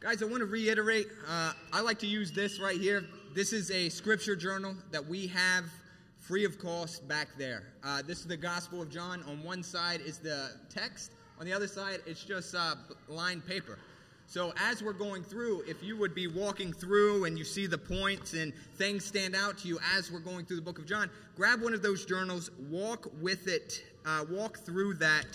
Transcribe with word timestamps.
Guys, 0.00 0.22
I 0.22 0.26
want 0.26 0.38
to 0.38 0.46
reiterate. 0.46 1.08
Uh, 1.28 1.52
I 1.72 1.80
like 1.80 1.98
to 1.98 2.06
use 2.06 2.30
this 2.30 2.60
right 2.60 2.80
here. 2.80 3.04
This 3.34 3.52
is 3.52 3.72
a 3.72 3.88
scripture 3.88 4.36
journal 4.36 4.76
that 4.92 5.04
we 5.04 5.26
have 5.26 5.64
free 6.20 6.44
of 6.44 6.56
cost 6.56 7.08
back 7.08 7.26
there. 7.36 7.64
Uh, 7.82 8.02
this 8.02 8.20
is 8.20 8.26
the 8.26 8.36
Gospel 8.36 8.80
of 8.80 8.90
John. 8.90 9.24
On 9.24 9.42
one 9.42 9.60
side 9.60 10.00
is 10.00 10.18
the 10.18 10.52
text, 10.70 11.14
on 11.40 11.46
the 11.46 11.52
other 11.52 11.66
side, 11.66 11.98
it's 12.06 12.22
just 12.22 12.54
uh, 12.54 12.76
lined 13.08 13.44
paper. 13.44 13.76
So, 14.28 14.52
as 14.56 14.84
we're 14.84 14.92
going 14.92 15.24
through, 15.24 15.64
if 15.66 15.82
you 15.82 15.96
would 15.96 16.14
be 16.14 16.28
walking 16.28 16.72
through 16.72 17.24
and 17.24 17.36
you 17.36 17.42
see 17.42 17.66
the 17.66 17.78
points 17.78 18.34
and 18.34 18.52
things 18.76 19.04
stand 19.04 19.34
out 19.34 19.58
to 19.58 19.68
you 19.68 19.80
as 19.96 20.12
we're 20.12 20.20
going 20.20 20.44
through 20.44 20.56
the 20.56 20.62
book 20.62 20.78
of 20.78 20.86
John, 20.86 21.10
grab 21.34 21.60
one 21.60 21.74
of 21.74 21.82
those 21.82 22.06
journals, 22.06 22.52
walk 22.70 23.10
with 23.20 23.48
it, 23.48 23.82
uh, 24.06 24.24
walk 24.30 24.58
through 24.58 24.94
that 24.94 25.26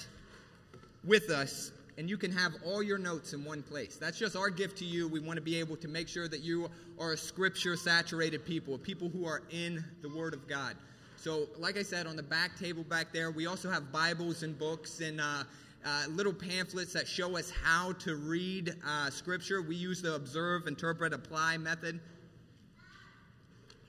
with 1.04 1.32
us, 1.32 1.74
and 1.98 2.10
you 2.10 2.18
can 2.18 2.32
have 2.32 2.54
all 2.66 2.82
your 2.82 2.98
notes 2.98 3.34
in 3.34 3.44
one 3.46 3.62
place. 3.62 3.98
That's 3.98 4.18
just 4.18 4.36
our 4.36 4.50
gift 4.50 4.78
to 4.80 4.86
you. 4.86 5.08
We 5.08 5.20
want 5.20 5.38
to 5.38 5.42
be 5.42 5.58
able 5.60 5.78
to 5.78 5.88
make 5.88 6.08
sure 6.08 6.28
that 6.28 6.42
you 6.42 6.70
are 7.00 7.14
a 7.14 7.18
scripture 7.18 7.76
saturated 7.76 8.46
people, 8.46 8.78
people 8.78 9.10
who 9.10 9.26
are 9.26 9.44
in 9.52 9.84
the 10.02 10.10
Word 10.10 10.34
of 10.34 10.48
God. 10.48 10.76
So, 11.18 11.48
like 11.58 11.78
I 11.78 11.84
said, 11.84 12.08
on 12.08 12.16
the 12.16 12.24
back 12.24 12.60
table 12.60 12.84
back 12.84 13.14
there, 13.14 13.32
we 13.32 13.46
also 13.46 13.70
have 13.70 13.92
Bibles 13.92 14.44
and 14.44 14.58
books 14.58 15.00
and 15.00 15.22
uh, 15.22 15.44
uh, 15.86 16.06
little 16.10 16.34
pamphlets 16.34 16.94
that 16.94 17.08
show 17.08 17.38
us 17.38 17.52
how 17.64 17.94
to 17.94 18.16
read 18.16 18.76
uh, 18.86 19.10
Scripture. 19.10 19.62
We 19.62 19.76
use 19.76 20.02
the 20.02 20.16
observe, 20.16 20.68
interpret, 20.68 21.14
apply 21.14 21.58
method 21.58 22.00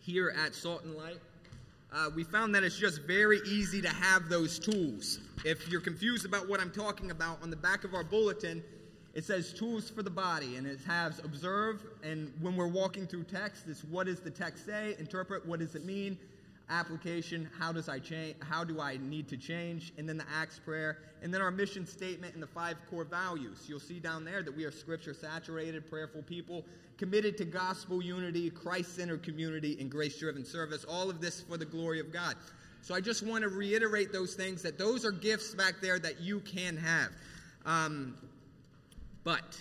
here 0.01 0.35
at 0.39 0.55
Salt 0.55 0.85
and 0.85 0.95
Light. 0.95 1.19
Uh, 1.95 2.11
we 2.17 2.25
found 2.25 2.53
that 2.53 2.65
it's 2.65 2.77
just 2.77 3.03
very 3.03 3.39
easy 3.47 3.81
to 3.81 3.89
have 3.89 4.29
those 4.29 4.59
tools. 4.59 5.21
If 5.45 5.69
you're 5.69 5.81
confused 5.81 6.27
about 6.27 6.49
what 6.49 6.61
I'm 6.61 6.73
talking 6.73 7.13
about, 7.13 7.41
on 7.41 7.51
the 7.51 7.57
back 7.57 7.85
of 7.85 7.95
our 7.95 8.03
bulletin, 8.03 8.65
it 9.15 9.25
says 9.25 9.53
tools 9.53 9.91
for 9.91 10.03
the 10.03 10.11
body, 10.11 10.57
and 10.57 10.67
it 10.67 10.81
has 10.89 11.21
observe, 11.21 11.85
and 12.03 12.33
when 12.41 12.57
we're 12.57 12.67
walking 12.67 13.07
through 13.07 13.23
text, 13.25 13.69
it's 13.69 13.85
what 13.85 14.07
does 14.07 14.19
the 14.19 14.31
text 14.31 14.67
say, 14.67 14.97
interpret, 14.99 15.47
what 15.47 15.61
does 15.61 15.77
it 15.77 15.85
mean, 15.85 16.19
application 16.71 17.49
how 17.59 17.73
does 17.73 17.89
i 17.89 17.99
change 17.99 18.35
how 18.41 18.65
do 18.65 18.81
i 18.81 18.97
need 18.97 19.29
to 19.29 19.37
change? 19.37 19.93
And 19.99 20.09
then 20.09 20.17
the 20.17 20.25
acts 20.35 20.59
prayer 20.59 20.99
and 21.23 21.33
then 21.33 21.41
our 21.41 21.51
mission 21.51 21.87
statement 21.87 22.35
and 22.35 22.43
the 22.43 22.47
five 22.47 22.77
core 22.91 23.05
values. 23.05 23.65
You'll 23.69 23.81
see 23.81 24.01
down 24.01 24.25
there 24.25 24.43
that 24.43 24.55
we 24.55 24.65
are 24.65 24.71
scripture 24.71 25.15
saturated 25.15 25.89
prayerful 25.89 26.23
people 26.23 26.65
committed 26.97 27.37
to 27.39 27.45
gospel 27.45 28.03
unity 28.03 28.51
christ-centered 28.51 29.23
community 29.23 29.77
and 29.81 29.91
grace-driven 29.91 30.45
service. 30.45 30.85
All 30.85 31.11
of 31.11 31.21
this 31.21 31.43
for 31.43 31.57
the 31.57 31.65
glory 31.65 32.01
of 32.01 32.13
god. 32.13 32.37
So 32.83 32.95
i 32.95 33.01
just 33.01 33.23
want 33.23 33.43
to 33.43 33.49
reiterate 33.49 34.13
those 34.13 34.35
things 34.35 34.63
that 34.63 34.79
those 34.79 35.05
are 35.05 35.13
gifts 35.13 35.55
back 35.55 35.75
there 35.83 35.99
that 35.99 36.21
you 36.21 36.41
can 36.41 36.77
have. 36.77 37.11
Um, 37.67 38.15
but 39.23 39.59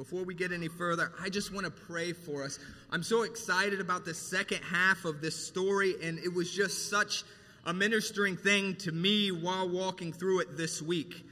before 0.00 0.24
we 0.24 0.34
get 0.34 0.50
any 0.50 0.68
further, 0.68 1.12
I 1.20 1.28
just 1.28 1.52
want 1.52 1.66
to 1.66 1.70
pray 1.70 2.14
for 2.14 2.42
us. 2.42 2.58
I'm 2.90 3.02
so 3.02 3.24
excited 3.24 3.82
about 3.82 4.06
the 4.06 4.14
second 4.14 4.62
half 4.62 5.04
of 5.04 5.20
this 5.20 5.36
story, 5.36 5.92
and 6.02 6.18
it 6.18 6.32
was 6.32 6.50
just 6.50 6.88
such 6.88 7.22
a 7.66 7.74
ministering 7.74 8.34
thing 8.38 8.76
to 8.76 8.92
me 8.92 9.30
while 9.30 9.68
walking 9.68 10.14
through 10.14 10.40
it 10.40 10.56
this 10.56 10.80
week. 10.80 11.22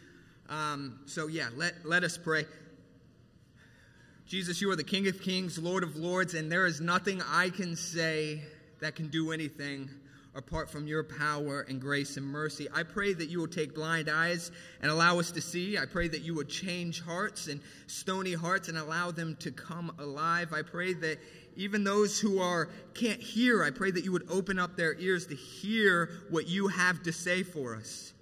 Um, 0.50 1.00
so, 1.06 1.28
yeah, 1.28 1.48
let, 1.56 1.76
let 1.86 2.04
us 2.04 2.18
pray. 2.18 2.44
Jesus, 4.26 4.60
you 4.60 4.70
are 4.70 4.76
the 4.76 4.84
King 4.84 5.08
of 5.08 5.22
Kings, 5.22 5.58
Lord 5.58 5.82
of 5.82 5.96
Lords, 5.96 6.34
and 6.34 6.52
there 6.52 6.66
is 6.66 6.78
nothing 6.78 7.22
I 7.26 7.48
can 7.48 7.74
say 7.74 8.42
that 8.80 8.96
can 8.96 9.08
do 9.08 9.32
anything 9.32 9.88
apart 10.38 10.70
from 10.70 10.86
your 10.86 11.02
power 11.02 11.62
and 11.62 11.80
grace 11.80 12.16
and 12.16 12.24
mercy. 12.24 12.68
I 12.72 12.84
pray 12.84 13.12
that 13.12 13.28
you 13.28 13.40
will 13.40 13.48
take 13.48 13.74
blind 13.74 14.08
eyes 14.08 14.52
and 14.80 14.90
allow 14.90 15.18
us 15.18 15.32
to 15.32 15.40
see. 15.40 15.76
I 15.76 15.84
pray 15.84 16.06
that 16.06 16.22
you 16.22 16.32
would 16.36 16.48
change 16.48 17.02
hearts 17.02 17.48
and 17.48 17.60
stony 17.88 18.34
hearts 18.34 18.68
and 18.68 18.78
allow 18.78 19.10
them 19.10 19.36
to 19.40 19.50
come 19.50 19.92
alive. 19.98 20.52
I 20.52 20.62
pray 20.62 20.94
that 20.94 21.18
even 21.56 21.82
those 21.82 22.20
who 22.20 22.40
are 22.40 22.70
can't 22.94 23.20
hear, 23.20 23.64
I 23.64 23.70
pray 23.70 23.90
that 23.90 24.04
you 24.04 24.12
would 24.12 24.30
open 24.30 24.60
up 24.60 24.76
their 24.76 24.94
ears 24.94 25.26
to 25.26 25.34
hear 25.34 26.10
what 26.30 26.46
you 26.46 26.68
have 26.68 27.02
to 27.02 27.12
say 27.12 27.42
for 27.42 27.74
us. 27.74 28.12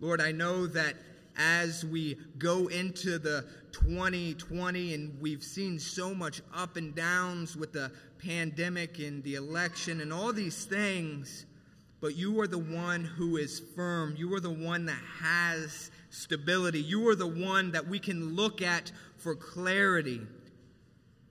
Lord, 0.00 0.22
I 0.22 0.32
know 0.32 0.66
that 0.68 0.96
as 1.36 1.84
we 1.84 2.16
go 2.38 2.68
into 2.68 3.18
the 3.18 3.44
2020 3.72 4.94
and 4.94 5.20
we've 5.20 5.42
seen 5.42 5.78
so 5.78 6.14
much 6.14 6.40
up 6.54 6.76
and 6.76 6.94
downs 6.94 7.56
with 7.56 7.72
the 7.72 7.92
pandemic 8.18 8.98
and 8.98 9.22
the 9.24 9.34
election 9.34 10.00
and 10.00 10.12
all 10.12 10.32
these 10.32 10.64
things, 10.64 11.46
but 12.02 12.16
you 12.16 12.40
are 12.40 12.48
the 12.48 12.58
one 12.58 13.04
who 13.04 13.36
is 13.36 13.62
firm. 13.76 14.16
You 14.18 14.34
are 14.34 14.40
the 14.40 14.50
one 14.50 14.86
that 14.86 15.00
has 15.20 15.92
stability. 16.10 16.80
You 16.80 17.08
are 17.08 17.14
the 17.14 17.28
one 17.28 17.70
that 17.70 17.86
we 17.86 18.00
can 18.00 18.34
look 18.34 18.60
at 18.60 18.90
for 19.18 19.36
clarity. 19.36 20.20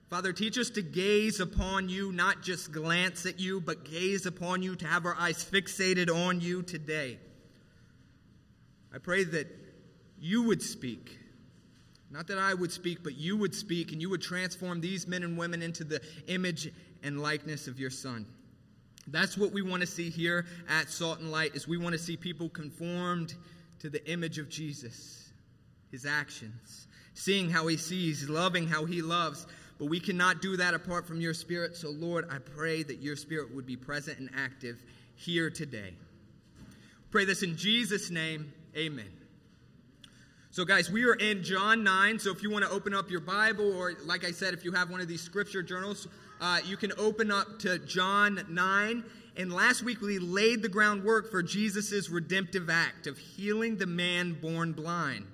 Father, 0.08 0.32
teach 0.32 0.56
us 0.58 0.70
to 0.70 0.82
gaze 0.82 1.40
upon 1.40 1.90
you, 1.90 2.10
not 2.10 2.42
just 2.42 2.72
glance 2.72 3.26
at 3.26 3.38
you, 3.38 3.60
but 3.60 3.84
gaze 3.84 4.24
upon 4.24 4.62
you, 4.62 4.74
to 4.76 4.86
have 4.86 5.04
our 5.04 5.14
eyes 5.14 5.44
fixated 5.44 6.10
on 6.10 6.40
you 6.40 6.62
today. 6.62 7.18
I 8.94 8.98
pray 8.98 9.24
that 9.24 9.48
you 10.18 10.42
would 10.44 10.62
speak. 10.62 11.18
Not 12.10 12.26
that 12.28 12.38
I 12.38 12.54
would 12.54 12.72
speak, 12.72 13.02
but 13.02 13.14
you 13.16 13.36
would 13.36 13.54
speak, 13.54 13.92
and 13.92 14.00
you 14.00 14.08
would 14.08 14.22
transform 14.22 14.80
these 14.80 15.06
men 15.06 15.22
and 15.22 15.36
women 15.36 15.60
into 15.60 15.84
the 15.84 16.00
image 16.28 16.72
and 17.02 17.20
likeness 17.20 17.68
of 17.68 17.78
your 17.78 17.90
Son. 17.90 18.26
That's 19.08 19.36
what 19.36 19.52
we 19.52 19.62
want 19.62 19.80
to 19.80 19.86
see 19.86 20.10
here 20.10 20.46
at 20.68 20.88
Salt 20.88 21.18
and 21.18 21.30
Light 21.30 21.54
is 21.54 21.66
we 21.66 21.78
want 21.78 21.92
to 21.94 21.98
see 21.98 22.16
people 22.16 22.48
conformed 22.48 23.34
to 23.80 23.90
the 23.90 24.04
image 24.10 24.38
of 24.38 24.48
Jesus, 24.48 25.30
his 25.90 26.06
actions, 26.06 26.86
seeing 27.14 27.50
how 27.50 27.66
he 27.66 27.76
sees, 27.76 28.28
loving 28.28 28.68
how 28.68 28.84
he 28.84 29.02
loves. 29.02 29.46
But 29.78 29.86
we 29.86 29.98
cannot 29.98 30.40
do 30.40 30.56
that 30.56 30.74
apart 30.74 31.06
from 31.06 31.20
your 31.20 31.34
spirit. 31.34 31.76
So 31.76 31.90
Lord, 31.90 32.28
I 32.30 32.38
pray 32.38 32.84
that 32.84 33.02
your 33.02 33.16
spirit 33.16 33.52
would 33.54 33.66
be 33.66 33.76
present 33.76 34.18
and 34.18 34.30
active 34.36 34.82
here 35.16 35.50
today. 35.50 35.94
Pray 37.10 37.24
this 37.24 37.42
in 37.42 37.56
Jesus 37.56 38.10
name. 38.10 38.52
Amen. 38.76 39.10
So, 40.50 40.66
guys, 40.66 40.90
we 40.90 41.04
are 41.04 41.14
in 41.14 41.42
John 41.42 41.82
9. 41.82 42.18
So, 42.18 42.30
if 42.30 42.42
you 42.42 42.50
want 42.50 42.64
to 42.64 42.70
open 42.70 42.92
up 42.92 43.10
your 43.10 43.20
Bible, 43.20 43.74
or 43.74 43.94
like 44.04 44.22
I 44.24 44.32
said, 44.32 44.52
if 44.52 44.66
you 44.66 44.72
have 44.72 44.90
one 44.90 45.00
of 45.00 45.08
these 45.08 45.22
scripture 45.22 45.62
journals, 45.62 46.06
uh, 46.42 46.58
you 46.66 46.76
can 46.76 46.92
open 46.98 47.30
up 47.30 47.60
to 47.60 47.78
John 47.78 48.44
9. 48.48 49.04
And 49.36 49.52
last 49.52 49.84
week, 49.84 50.00
we 50.00 50.18
laid 50.18 50.60
the 50.60 50.68
groundwork 50.68 51.30
for 51.30 51.40
Jesus' 51.40 52.10
redemptive 52.10 52.68
act 52.68 53.06
of 53.06 53.16
healing 53.16 53.76
the 53.76 53.86
man 53.86 54.36
born 54.42 54.72
blind. 54.72 55.24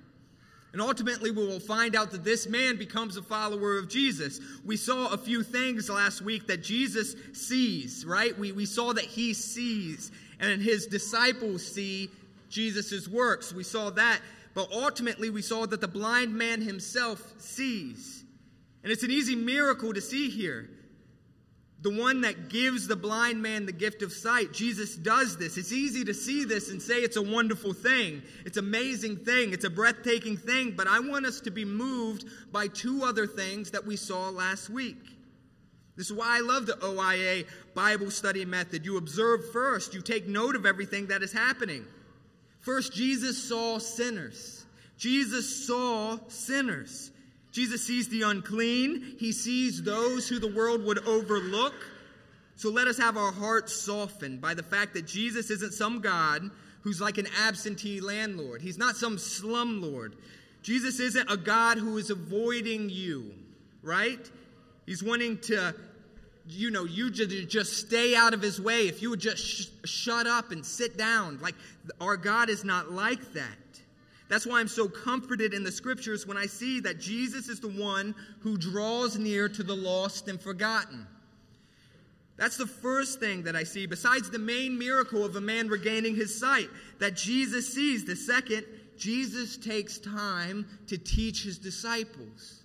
And 0.71 0.79
ultimately, 0.79 1.31
we 1.31 1.47
will 1.47 1.59
find 1.59 1.95
out 1.95 2.11
that 2.11 2.23
this 2.23 2.47
man 2.47 2.77
becomes 2.77 3.17
a 3.17 3.23
follower 3.23 3.79
of 3.79 3.89
Jesus. 3.89 4.39
We 4.63 4.77
saw 4.77 5.11
a 5.11 5.17
few 5.17 5.41
things 5.41 5.89
last 5.89 6.21
week 6.21 6.45
that 6.45 6.63
Jesus 6.63 7.15
sees, 7.33 8.05
right? 8.05 8.37
We, 8.37 8.51
we 8.51 8.67
saw 8.67 8.93
that 8.93 9.03
he 9.03 9.33
sees, 9.33 10.11
and 10.39 10.61
his 10.61 10.85
disciples 10.85 11.65
see 11.65 12.11
Jesus' 12.51 13.07
works. 13.07 13.51
We 13.51 13.63
saw 13.63 13.89
that. 13.89 14.19
But 14.53 14.71
ultimately, 14.71 15.31
we 15.31 15.41
saw 15.41 15.65
that 15.65 15.81
the 15.81 15.87
blind 15.87 16.35
man 16.35 16.61
himself 16.61 17.33
sees. 17.39 18.23
And 18.83 18.91
it's 18.91 19.03
an 19.03 19.11
easy 19.11 19.35
miracle 19.35 19.91
to 19.91 20.01
see 20.01 20.29
here. 20.29 20.69
The 21.81 21.95
one 21.95 22.21
that 22.21 22.49
gives 22.49 22.87
the 22.87 22.95
blind 22.97 23.41
man 23.41 23.65
the 23.65 23.71
gift 23.71 24.01
of 24.01 24.11
sight, 24.11 24.51
Jesus 24.51 24.95
does 24.97 25.37
this. 25.37 25.57
It's 25.57 25.71
easy 25.71 26.03
to 26.05 26.13
see 26.13 26.43
this 26.43 26.69
and 26.69 26.81
say 26.81 26.95
it's 26.95 27.15
a 27.15 27.21
wonderful 27.21 27.71
thing. 27.71 28.21
It's 28.45 28.57
amazing 28.57 29.17
thing. 29.17 29.53
It's 29.53 29.63
a 29.63 29.69
breathtaking 29.69 30.35
thing. 30.35 30.71
But 30.75 30.87
I 30.87 30.99
want 30.99 31.25
us 31.25 31.39
to 31.41 31.51
be 31.51 31.63
moved 31.63 32.25
by 32.51 32.67
two 32.67 33.03
other 33.03 33.25
things 33.25 33.71
that 33.71 33.85
we 33.85 33.95
saw 33.95 34.29
last 34.29 34.69
week. 34.69 34.97
This 35.95 36.09
is 36.09 36.13
why 36.13 36.37
I 36.37 36.41
love 36.41 36.65
the 36.65 36.77
OIA 36.83 37.45
Bible 37.75 38.11
study 38.11 38.43
method. 38.43 38.85
You 38.85 38.97
observe 38.97 39.51
first, 39.51 39.93
you 39.93 40.01
take 40.01 40.27
note 40.27 40.55
of 40.55 40.65
everything 40.65 41.07
that 41.07 41.23
is 41.23 41.31
happening. 41.31 41.85
First, 42.61 42.93
Jesus 42.93 43.41
saw 43.41 43.79
sinners. 43.79 44.65
Jesus 44.97 45.65
saw 45.65 46.17
sinners. 46.27 47.11
Jesus 47.51 47.83
sees 47.83 48.07
the 48.09 48.21
unclean, 48.23 49.15
he 49.17 49.31
sees 49.31 49.81
those 49.81 50.27
who 50.27 50.39
the 50.39 50.51
world 50.51 50.83
would 50.85 51.05
overlook. 51.07 51.73
So 52.55 52.69
let 52.69 52.87
us 52.87 52.97
have 52.97 53.17
our 53.17 53.31
hearts 53.31 53.73
softened 53.73 54.41
by 54.41 54.53
the 54.53 54.63
fact 54.63 54.93
that 54.93 55.07
Jesus 55.07 55.49
isn't 55.49 55.73
some 55.73 56.01
God 56.01 56.49
who's 56.81 57.01
like 57.01 57.17
an 57.17 57.27
absentee 57.41 58.01
landlord. 58.01 58.61
He's 58.61 58.77
not 58.77 58.95
some 58.95 59.17
slumlord. 59.17 60.13
Jesus 60.61 60.99
isn't 60.99 61.31
a 61.31 61.37
God 61.37 61.77
who 61.77 61.97
is 61.97 62.09
avoiding 62.09 62.89
you, 62.89 63.33
right? 63.81 64.29
He's 64.85 65.03
wanting 65.03 65.37
to, 65.43 65.73
you 66.47 66.69
know, 66.69 66.83
you 66.83 67.11
to 67.11 67.45
just 67.45 67.77
stay 67.77 68.15
out 68.15 68.33
of 68.33 68.41
his 68.41 68.59
way. 68.59 68.87
If 68.87 69.01
you 69.01 69.09
would 69.09 69.19
just 69.19 69.45
sh- 69.45 69.67
shut 69.85 70.27
up 70.27 70.51
and 70.51 70.65
sit 70.65 70.97
down. 70.97 71.39
Like, 71.41 71.55
our 72.01 72.17
God 72.17 72.49
is 72.49 72.63
not 72.63 72.91
like 72.91 73.33
that. 73.33 73.55
That's 74.29 74.45
why 74.45 74.59
I'm 74.59 74.67
so 74.67 74.87
comforted 74.87 75.55
in 75.55 75.63
the 75.63 75.71
scriptures 75.71 76.27
when 76.27 76.37
I 76.37 76.45
see 76.45 76.79
that 76.81 76.99
Jesus 76.99 77.49
is 77.49 77.59
the 77.59 77.67
one 77.67 78.13
who 78.41 78.57
draws 78.57 79.17
near 79.17 79.49
to 79.49 79.63
the 79.63 79.75
lost 79.75 80.27
and 80.27 80.39
forgotten. 80.39 81.07
That's 82.37 82.55
the 82.55 82.67
first 82.67 83.19
thing 83.19 83.43
that 83.43 83.55
I 83.55 83.63
see, 83.63 83.87
besides 83.87 84.29
the 84.29 84.39
main 84.39 84.77
miracle 84.77 85.25
of 85.25 85.35
a 85.35 85.41
man 85.41 85.67
regaining 85.67 86.15
his 86.15 86.39
sight, 86.39 86.69
that 86.99 87.15
Jesus 87.15 87.73
sees. 87.73 88.05
The 88.05 88.15
second, 88.15 88.65
Jesus 88.97 89.57
takes 89.57 89.97
time 89.97 90.65
to 90.87 90.97
teach 90.97 91.43
his 91.43 91.57
disciples. 91.57 92.61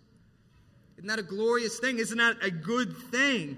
Isn't 0.99 1.09
that 1.09 1.19
a 1.19 1.25
glorious 1.25 1.79
thing? 1.79 1.99
Isn't 1.99 2.19
that 2.19 2.37
a 2.43 2.51
good 2.51 2.95
thing? 3.11 3.57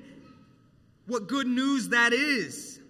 What 1.07 1.27
good 1.27 1.49
news 1.49 1.89
that 1.89 2.13
is. 2.13 2.81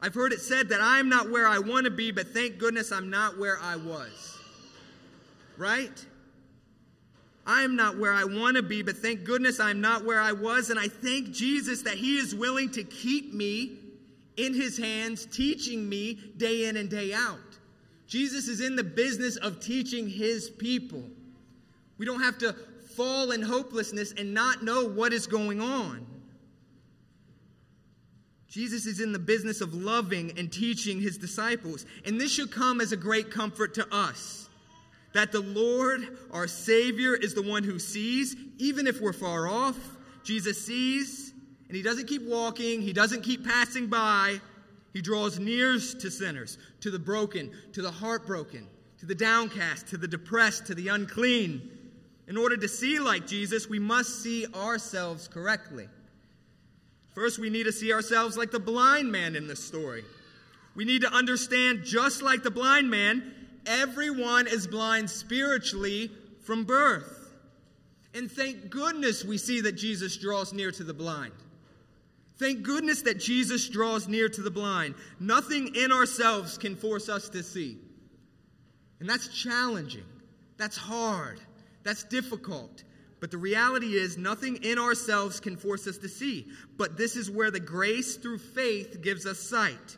I've 0.00 0.14
heard 0.14 0.32
it 0.32 0.40
said 0.40 0.70
that 0.70 0.80
I'm 0.80 1.08
not 1.08 1.30
where 1.30 1.46
I 1.46 1.58
want 1.58 1.84
to 1.84 1.90
be, 1.90 2.12
but 2.12 2.28
thank 2.28 2.58
goodness 2.58 2.92
I'm 2.92 3.10
not 3.10 3.38
where 3.38 3.58
I 3.60 3.76
was. 3.76 4.37
Right? 5.58 6.06
I'm 7.44 7.76
not 7.76 7.98
where 7.98 8.12
I 8.12 8.24
want 8.24 8.56
to 8.56 8.62
be, 8.62 8.82
but 8.82 8.96
thank 8.96 9.24
goodness 9.24 9.58
I'm 9.58 9.80
not 9.80 10.04
where 10.04 10.20
I 10.20 10.32
was. 10.32 10.70
And 10.70 10.78
I 10.78 10.88
thank 10.88 11.32
Jesus 11.32 11.82
that 11.82 11.94
He 11.94 12.16
is 12.16 12.34
willing 12.34 12.70
to 12.72 12.84
keep 12.84 13.34
me 13.34 13.72
in 14.36 14.54
His 14.54 14.78
hands, 14.78 15.26
teaching 15.26 15.88
me 15.88 16.18
day 16.36 16.68
in 16.68 16.76
and 16.76 16.88
day 16.88 17.12
out. 17.12 17.38
Jesus 18.06 18.48
is 18.48 18.60
in 18.60 18.76
the 18.76 18.84
business 18.84 19.36
of 19.36 19.60
teaching 19.60 20.08
His 20.08 20.48
people. 20.48 21.02
We 21.96 22.06
don't 22.06 22.22
have 22.22 22.38
to 22.38 22.54
fall 22.94 23.32
in 23.32 23.42
hopelessness 23.42 24.12
and 24.12 24.34
not 24.34 24.62
know 24.62 24.88
what 24.88 25.12
is 25.12 25.26
going 25.26 25.60
on. 25.60 26.06
Jesus 28.48 28.86
is 28.86 29.00
in 29.00 29.12
the 29.12 29.18
business 29.18 29.60
of 29.60 29.74
loving 29.74 30.38
and 30.38 30.50
teaching 30.50 31.00
his 31.00 31.18
disciples. 31.18 31.84
And 32.04 32.20
this 32.20 32.32
should 32.32 32.50
come 32.50 32.80
as 32.80 32.92
a 32.92 32.96
great 32.96 33.30
comfort 33.30 33.74
to 33.74 33.86
us 33.94 34.47
that 35.14 35.32
the 35.32 35.40
Lord, 35.40 36.18
our 36.30 36.46
Savior, 36.46 37.14
is 37.14 37.34
the 37.34 37.42
one 37.42 37.64
who 37.64 37.78
sees, 37.78 38.36
even 38.58 38.86
if 38.86 39.00
we're 39.00 39.12
far 39.12 39.48
off. 39.48 39.78
Jesus 40.22 40.64
sees, 40.64 41.32
and 41.68 41.76
he 41.76 41.82
doesn't 41.82 42.06
keep 42.06 42.22
walking, 42.22 42.82
he 42.82 42.92
doesn't 42.92 43.22
keep 43.22 43.46
passing 43.46 43.86
by. 43.86 44.40
He 44.92 45.00
draws 45.00 45.38
near 45.38 45.74
to 45.74 46.10
sinners, 46.10 46.58
to 46.80 46.90
the 46.90 46.98
broken, 46.98 47.52
to 47.72 47.82
the 47.82 47.90
heartbroken, 47.90 48.66
to 48.98 49.06
the 49.06 49.14
downcast, 49.14 49.86
to 49.88 49.96
the 49.96 50.08
depressed, 50.08 50.66
to 50.66 50.74
the 50.74 50.88
unclean. 50.88 51.70
In 52.26 52.36
order 52.36 52.56
to 52.56 52.68
see 52.68 52.98
like 52.98 53.26
Jesus, 53.26 53.68
we 53.68 53.78
must 53.78 54.22
see 54.22 54.46
ourselves 54.54 55.28
correctly. 55.28 55.88
First, 57.14 57.38
we 57.38 57.50
need 57.50 57.64
to 57.64 57.72
see 57.72 57.92
ourselves 57.92 58.36
like 58.36 58.50
the 58.50 58.60
blind 58.60 59.10
man 59.10 59.34
in 59.34 59.46
this 59.46 59.64
story. 59.64 60.04
We 60.74 60.84
need 60.84 61.02
to 61.02 61.12
understand, 61.12 61.84
just 61.84 62.22
like 62.22 62.42
the 62.42 62.50
blind 62.50 62.90
man, 62.90 63.34
everyone 63.66 64.46
is 64.46 64.66
blind 64.66 65.10
spiritually 65.10 66.10
from 66.44 66.64
birth. 66.64 67.32
And 68.14 68.30
thank 68.30 68.70
goodness 68.70 69.24
we 69.24 69.38
see 69.38 69.60
that 69.60 69.72
Jesus 69.72 70.16
draws 70.16 70.52
near 70.52 70.70
to 70.72 70.84
the 70.84 70.94
blind. 70.94 71.32
Thank 72.38 72.62
goodness 72.62 73.02
that 73.02 73.18
Jesus 73.18 73.68
draws 73.68 74.06
near 74.08 74.28
to 74.28 74.40
the 74.42 74.50
blind. 74.50 74.94
Nothing 75.18 75.74
in 75.74 75.92
ourselves 75.92 76.56
can 76.56 76.76
force 76.76 77.08
us 77.08 77.28
to 77.30 77.42
see. 77.42 77.78
And 79.00 79.08
that's 79.08 79.28
challenging. 79.28 80.04
That's 80.56 80.76
hard. 80.76 81.40
That's 81.82 82.04
difficult. 82.04 82.84
But 83.20 83.30
the 83.32 83.38
reality 83.38 83.94
is, 83.94 84.16
nothing 84.16 84.62
in 84.62 84.78
ourselves 84.78 85.40
can 85.40 85.56
force 85.56 85.86
us 85.88 85.98
to 85.98 86.08
see. 86.08 86.46
But 86.76 86.96
this 86.96 87.16
is 87.16 87.30
where 87.30 87.50
the 87.50 87.60
grace 87.60 88.16
through 88.16 88.38
faith 88.38 89.02
gives 89.02 89.26
us 89.26 89.40
sight. 89.40 89.96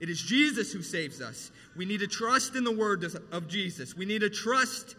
It 0.00 0.08
is 0.08 0.20
Jesus 0.20 0.72
who 0.72 0.82
saves 0.82 1.20
us. 1.20 1.50
We 1.76 1.84
need 1.84 2.00
to 2.00 2.06
trust 2.06 2.54
in 2.54 2.64
the 2.64 2.72
word 2.72 3.04
of 3.32 3.48
Jesus. 3.48 3.96
We 3.96 4.04
need 4.04 4.20
to 4.20 4.30
trust 4.30 4.96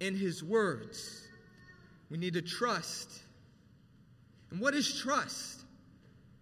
in 0.00 0.16
his 0.16 0.42
words. 0.42 1.26
We 2.10 2.18
need 2.18 2.34
to 2.34 2.42
trust 2.42 3.24
and 4.54 4.62
what 4.62 4.72
is 4.72 5.00
trust? 5.00 5.62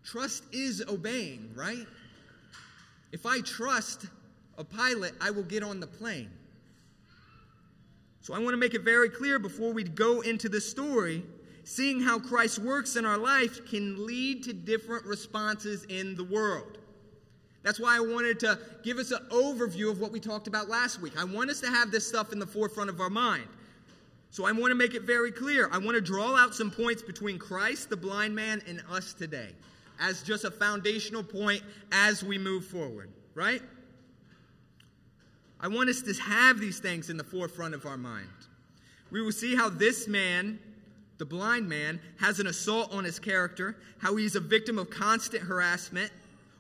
Trust 0.05 0.45
is 0.53 0.85
obeying, 0.87 1.51
right? 1.55 1.87
If 3.11 3.25
I 3.25 3.41
trust 3.41 4.05
a 4.59 4.65
pilot, 4.65 5.15
I 5.19 5.31
will 5.31 5.45
get 5.45 5.63
on 5.63 5.81
the 5.81 5.87
plane. 5.87 6.29
So 8.21 8.35
I 8.35 8.39
want 8.39 8.51
to 8.51 8.59
make 8.59 8.75
it 8.75 8.83
very 8.83 9.09
clear 9.09 9.39
before 9.39 9.73
we 9.73 9.83
go 9.83 10.21
into 10.21 10.51
the 10.51 10.61
story 10.61 11.23
seeing 11.65 12.01
how 12.01 12.19
Christ 12.19 12.59
works 12.59 12.97
in 12.97 13.05
our 13.05 13.19
life 13.19 13.65
can 13.67 14.07
lead 14.07 14.43
to 14.45 14.53
different 14.53 15.07
responses 15.07 15.85
in 15.85 16.17
the 16.17 16.25
world. 16.25 16.79
That's 17.63 17.79
why 17.79 17.97
I 17.97 18.01
wanted 18.01 18.41
to 18.41 18.59
give 18.83 18.99
us 18.99 19.13
an 19.13 19.25
overview 19.31 19.91
of 19.91 20.01
what 20.01 20.11
we 20.11 20.19
talked 20.19 20.49
about 20.49 20.69
last 20.69 21.01
week. 21.01 21.13
I 21.17 21.25
want 21.25 21.51
us 21.51 21.61
to 21.61 21.69
have 21.69 21.91
this 21.91 22.07
stuff 22.07 22.33
in 22.33 22.39
the 22.39 22.47
forefront 22.47 22.91
of 22.91 23.01
our 23.01 23.11
mind. 23.11 23.47
So 24.31 24.47
I 24.47 24.53
want 24.53 24.71
to 24.71 24.75
make 24.75 24.95
it 24.95 25.03
very 25.03 25.31
clear. 25.31 25.69
I 25.71 25.79
want 25.79 25.95
to 25.95 26.01
draw 26.01 26.37
out 26.37 26.55
some 26.55 26.71
points 26.71 27.03
between 27.03 27.39
Christ, 27.39 27.91
the 27.91 27.97
blind 27.97 28.35
man, 28.35 28.63
and 28.67 28.83
us 28.91 29.13
today 29.13 29.51
as 30.01 30.23
just 30.23 30.45
a 30.45 30.51
foundational 30.51 31.23
point 31.23 31.63
as 31.93 32.25
we 32.25 32.39
move 32.39 32.65
forward, 32.65 33.11
right? 33.35 33.63
I 35.61 35.69
want 35.69 35.89
us 35.89 36.03
to 36.03 36.15
have 36.15 36.59
these 36.59 36.81
things 36.81 37.09
in 37.09 37.17
the 37.17 37.25
forefront 37.25 37.75
of 37.75 37.87
our 37.87 37.97
mind. 37.97 38.27
We 39.11 39.23
will 39.23 39.33
see 39.33 39.55
how 39.55 39.69
this 39.69 40.09
man, 40.09 40.59
the 41.19 41.27
blind 41.27 41.69
man, 41.69 42.01
has 42.19 42.41
an 42.41 42.47
assault 42.47 42.93
on 42.93 43.05
his 43.05 43.19
character, 43.19 43.77
how 43.99 44.17
he's 44.17 44.35
a 44.35 44.41
victim 44.41 44.79
of 44.79 44.91
constant 44.91 45.43
harassment, 45.43 46.11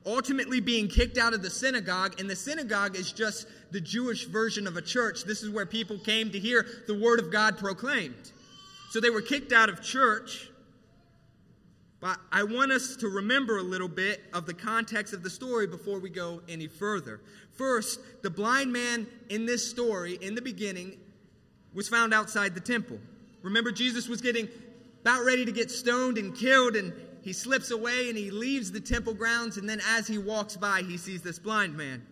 ultimately 0.06 0.60
being 0.60 0.88
kicked 0.88 1.18
out 1.18 1.32
of 1.34 1.42
the 1.42 1.50
synagogue. 1.50 2.20
And 2.20 2.28
the 2.28 2.36
synagogue 2.36 2.96
is 2.96 3.12
just 3.12 3.46
the 3.70 3.80
Jewish 3.80 4.26
version 4.26 4.66
of 4.66 4.76
a 4.76 4.82
church. 4.82 5.24
This 5.24 5.42
is 5.42 5.50
where 5.50 5.66
people 5.66 5.98
came 5.98 6.30
to 6.30 6.38
hear 6.38 6.66
the 6.86 6.98
word 6.98 7.18
of 7.18 7.32
God 7.32 7.58
proclaimed. 7.58 8.32
So 8.90 9.00
they 9.00 9.10
were 9.10 9.22
kicked 9.22 9.52
out 9.52 9.68
of 9.68 9.82
church. 9.82 10.48
But 12.00 12.18
I 12.32 12.42
want 12.42 12.72
us 12.72 12.96
to 12.96 13.08
remember 13.08 13.58
a 13.58 13.62
little 13.62 13.88
bit 13.88 14.22
of 14.32 14.44
the 14.44 14.54
context 14.54 15.14
of 15.14 15.22
the 15.22 15.30
story 15.30 15.68
before 15.68 16.00
we 16.00 16.10
go 16.10 16.42
any 16.48 16.66
further. 16.66 17.20
First, 17.52 18.00
the 18.22 18.30
blind 18.30 18.72
man 18.72 19.06
in 19.28 19.46
this 19.46 19.68
story, 19.68 20.18
in 20.20 20.34
the 20.34 20.42
beginning, 20.42 20.98
was 21.72 21.88
found 21.88 22.12
outside 22.12 22.54
the 22.54 22.60
temple. 22.60 22.98
Remember, 23.42 23.72
Jesus 23.72 24.08
was 24.08 24.20
getting 24.20 24.48
about 25.02 25.24
ready 25.24 25.44
to 25.44 25.52
get 25.52 25.70
stoned 25.70 26.18
and 26.18 26.34
killed, 26.34 26.76
and 26.76 26.92
he 27.22 27.32
slips 27.32 27.70
away 27.70 28.08
and 28.08 28.16
he 28.16 28.30
leaves 28.30 28.72
the 28.72 28.80
temple 28.80 29.14
grounds, 29.14 29.56
and 29.56 29.68
then 29.68 29.80
as 29.88 30.06
he 30.06 30.18
walks 30.18 30.56
by, 30.56 30.82
he 30.82 30.96
sees 30.96 31.22
this 31.22 31.38
blind 31.38 31.76
man. 31.76 32.06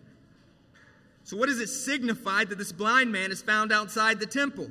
So, 1.23 1.37
what 1.37 1.47
does 1.47 1.59
it 1.59 1.67
signify 1.67 2.45
that 2.45 2.57
this 2.57 2.71
blind 2.71 3.11
man 3.11 3.31
is 3.31 3.41
found 3.41 3.71
outside 3.71 4.19
the 4.19 4.25
temple? 4.25 4.69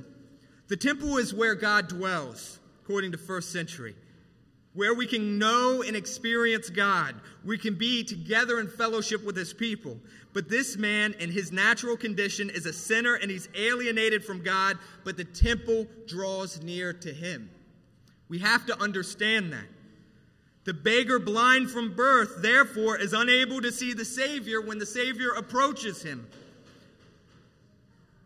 The 0.69 0.77
temple 0.77 1.17
is 1.17 1.33
where 1.33 1.55
God 1.55 1.89
dwells, 1.89 2.59
according 2.83 3.13
to 3.13 3.19
first 3.19 3.53
century, 3.53 3.95
where 4.75 4.95
we 4.95 5.07
can 5.07 5.39
know 5.39 5.83
and 5.83 5.97
experience 5.97 6.71
God. 6.71 7.15
We 7.45 7.59
can 7.59 7.75
be 7.75 8.05
together 8.05 8.61
in 8.61 8.69
fellowship 8.69 9.25
with 9.25 9.37
his 9.37 9.53
people. 9.53 9.99
But 10.33 10.49
this 10.49 10.77
man, 10.77 11.15
in 11.19 11.31
his 11.31 11.51
natural 11.51 11.97
condition, 11.97 12.51
is 12.51 12.67
a 12.67 12.73
sinner 12.73 13.15
and 13.15 13.31
he's 13.31 13.49
alienated 13.55 14.25
from 14.25 14.43
God, 14.43 14.79
but 15.05 15.17
the 15.17 15.25
temple 15.25 15.87
draws 16.07 16.63
near 16.63 16.93
to 16.93 17.13
him. 17.13 17.51
We 18.29 18.39
have 18.39 18.65
to 18.67 18.81
understand 18.81 19.53
that. 19.53 19.67
The 20.65 20.75
beggar, 20.75 21.19
blind 21.19 21.71
from 21.71 21.95
birth, 21.97 22.43
therefore, 22.43 22.97
is 22.99 23.13
unable 23.13 23.61
to 23.63 23.73
see 23.73 23.93
the 23.93 24.05
Savior 24.05 24.61
when 24.61 24.79
the 24.79 24.87
Savior 24.87 25.31
approaches 25.31 26.03
him. 26.03 26.29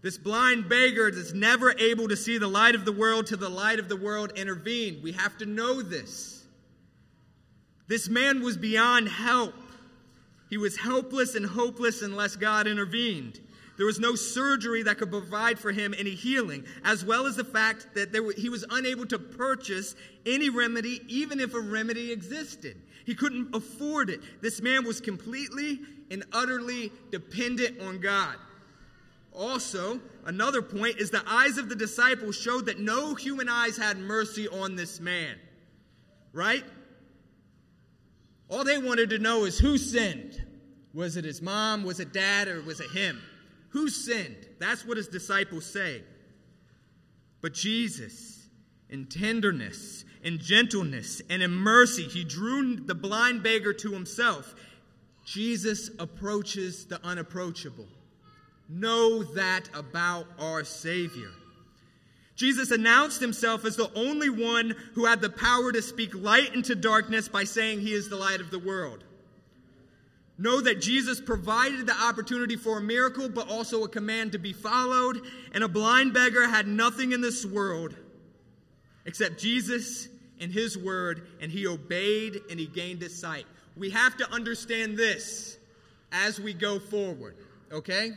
This 0.05 0.19
blind 0.19 0.69
beggar 0.69 1.09
is 1.09 1.33
never 1.33 1.73
able 1.79 2.09
to 2.09 2.17
see 2.17 2.37
the 2.37 2.47
light 2.47 2.75
of 2.75 2.85
the 2.85 2.93
world 2.93 3.27
till 3.27 3.39
the 3.39 3.49
light 3.49 3.79
of 3.79 3.89
the 3.89 3.97
world 3.97 4.33
intervened. 4.37 5.03
We 5.03 5.13
have 5.13 5.39
to 5.39 5.47
know 5.47 5.81
this. 5.81 6.45
This 7.89 8.11
man 8.11 8.43
was 8.43 8.59
beyond 8.59 9.09
help. 9.09 9.55
He 10.51 10.59
was 10.59 10.77
helpless 10.77 11.35
and 11.37 11.47
hopeless 11.47 12.03
unless 12.03 12.37
God 12.37 12.67
intervened. 12.67 13.41
There 13.79 13.87
was 13.87 13.99
no 13.99 14.15
surgery 14.15 14.83
that 14.83 14.99
could 14.99 15.11
provide 15.11 15.59
for 15.59 15.73
him 15.73 15.95
any 15.97 16.11
healing, 16.11 16.67
as 16.85 17.03
well 17.03 17.27
as 17.27 17.37
the 17.37 17.43
fact 17.43 17.95
that 17.95 18.13
there, 18.13 18.31
he 18.33 18.51
was 18.51 18.63
unable 18.73 19.07
to 19.07 19.19
purchase 19.19 19.97
any 20.27 20.51
remedy, 20.51 21.01
even 21.09 21.41
if 21.41 21.55
a 21.55 21.61
remedy 21.61 22.13
existed. 22.13 22.77
He 23.07 23.15
couldn't 23.15 23.57
afford 23.57 24.11
it. 24.11 24.21
This 24.43 24.61
man 24.61 24.85
was 24.85 25.01
completely 25.01 25.81
and 26.11 26.25
utterly 26.31 26.93
dependent 27.11 27.81
on 27.81 28.01
God. 28.01 28.37
Also, 29.35 30.01
another 30.25 30.63
point 30.63 30.99
is 30.99 31.11
the 31.11 31.25
eyes 31.27 31.59
of 31.59 31.69
the 31.69 31.75
disciples 31.75 32.37
showed 32.37 32.67
that 32.67 32.79
no 32.79 33.15
human 33.15 33.49
eyes 33.49 33.77
had 33.77 33.99
mercy 33.99 34.49
on 34.49 34.77
this 34.77 35.01
man. 35.01 35.37
Right? 36.33 36.65
All 38.49 38.65
they 38.65 38.79
wanted 38.79 39.11
to 39.11 39.19
know 39.19 39.45
is 39.45 39.59
who 39.59 39.77
sinned. 39.77 40.41
Was 40.93 41.17
it 41.17 41.25
his 41.25 41.43
mom? 41.43 41.83
Was 41.83 41.99
it 41.99 42.13
dad? 42.13 42.47
Or 42.47 42.63
was 42.63 42.81
it 42.81 42.91
him? 42.91 43.21
Who 43.71 43.89
sinned? 43.89 44.49
That's 44.61 44.87
what 44.87 44.97
his 44.97 45.09
disciples 45.09 45.67
say. 45.67 46.03
But 47.41 47.55
Jesus, 47.55 48.49
in 48.89 49.07
tenderness, 49.07 50.05
in 50.23 50.39
gentleness, 50.39 51.21
and 51.29 51.43
in 51.43 51.51
mercy, 51.51 52.05
he 52.05 52.23
drew 52.23 52.77
the 52.77 52.95
blind 52.95 53.43
beggar 53.43 53.73
to 53.73 53.91
himself. 53.91 54.55
Jesus 55.27 55.91
approaches 55.99 56.87
the 56.87 57.05
unapproachable. 57.05 57.89
Know 58.69 59.23
that 59.35 59.69
about 59.75 60.27
our 60.39 60.65
Savior. 60.65 61.31
Jesus 62.37 62.71
announced 62.71 63.21
himself 63.21 63.65
as 63.65 63.77
the 63.77 63.93
only 63.95 64.29
one 64.29 64.75
who 64.95 65.05
had 65.05 65.21
the 65.21 65.31
power 65.31 65.71
to 65.71 65.83
speak 65.83 66.15
light 66.15 66.55
into 66.55 66.75
darkness 66.75 67.29
by 67.29 67.45
saying 67.45 67.81
he 67.81 67.93
is 67.93 68.09
the 68.09 68.17
light 68.17 68.41
of 68.41 68.51
the 68.51 68.59
world. 68.59 69.05
Know 70.37 70.61
that 70.63 70.81
Jesus 70.81 71.21
provided 71.21 71.87
the 71.87 71.95
opportunity 71.95 72.57
for 72.57 72.79
a 72.79 72.83
miracle, 72.83 73.29
but 73.29 73.49
also 73.49 73.85
a 73.85 73.89
command 73.89 74.33
to 74.33 74.39
be 74.39 74.53
followed. 74.53 75.21
And 75.53 75.63
a 75.63 75.69
blind 75.69 76.13
beggar 76.13 76.49
had 76.49 76.67
nothing 76.67 77.13
in 77.13 77.21
this 77.21 77.47
world 77.47 77.95
except 79.07 79.39
Jesus 79.39 80.09
and 80.41 80.51
his 80.51 80.77
word, 80.77 81.29
and 81.41 81.53
he 81.53 81.67
obeyed 81.69 82.41
and 82.51 82.59
he 82.59 82.67
gained 82.67 83.01
his 83.01 83.17
sight. 83.17 83.47
We 83.77 83.91
have 83.91 84.17
to 84.17 84.31
understand 84.33 84.97
this 84.97 85.57
as 86.11 86.41
we 86.41 86.53
go 86.53 86.81
forward, 86.81 87.37
okay? 87.71 88.13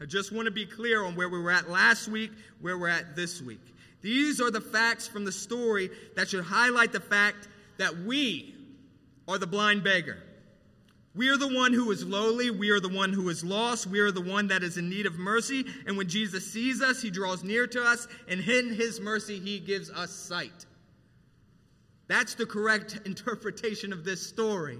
I 0.00 0.06
just 0.06 0.32
want 0.32 0.46
to 0.46 0.50
be 0.50 0.64
clear 0.64 1.04
on 1.04 1.14
where 1.14 1.28
we 1.28 1.38
were 1.38 1.50
at 1.50 1.68
last 1.68 2.08
week, 2.08 2.30
where 2.60 2.78
we're 2.78 2.88
at 2.88 3.16
this 3.16 3.42
week. 3.42 3.60
These 4.00 4.40
are 4.40 4.50
the 4.50 4.60
facts 4.60 5.06
from 5.06 5.24
the 5.24 5.32
story 5.32 5.90
that 6.16 6.30
should 6.30 6.44
highlight 6.44 6.92
the 6.92 7.00
fact 7.00 7.48
that 7.76 7.96
we 7.98 8.54
are 9.28 9.36
the 9.36 9.46
blind 9.46 9.84
beggar. 9.84 10.22
We 11.14 11.28
are 11.28 11.36
the 11.36 11.52
one 11.54 11.72
who 11.72 11.90
is 11.90 12.04
lowly. 12.04 12.50
We 12.50 12.70
are 12.70 12.80
the 12.80 12.88
one 12.88 13.12
who 13.12 13.28
is 13.28 13.44
lost. 13.44 13.86
We 13.86 14.00
are 14.00 14.12
the 14.12 14.20
one 14.20 14.46
that 14.48 14.62
is 14.62 14.78
in 14.78 14.88
need 14.88 15.06
of 15.06 15.18
mercy. 15.18 15.64
And 15.86 15.96
when 15.96 16.08
Jesus 16.08 16.50
sees 16.50 16.80
us, 16.80 17.02
he 17.02 17.10
draws 17.10 17.42
near 17.42 17.66
to 17.66 17.82
us, 17.82 18.06
and 18.28 18.40
in 18.40 18.72
his 18.72 19.00
mercy, 19.00 19.38
he 19.38 19.58
gives 19.58 19.90
us 19.90 20.12
sight. 20.12 20.66
That's 22.06 22.34
the 22.34 22.46
correct 22.46 23.00
interpretation 23.06 23.92
of 23.92 24.04
this 24.04 24.26
story. 24.26 24.78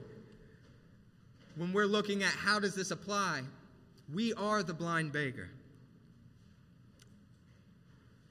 When 1.57 1.73
we're 1.73 1.87
looking 1.87 2.23
at 2.23 2.31
how 2.31 2.61
does 2.61 2.75
this 2.75 2.91
apply, 2.91 3.43
we 4.12 4.33
are 4.35 4.62
the 4.62 4.75
blind 4.75 5.12
beggar. 5.12 5.49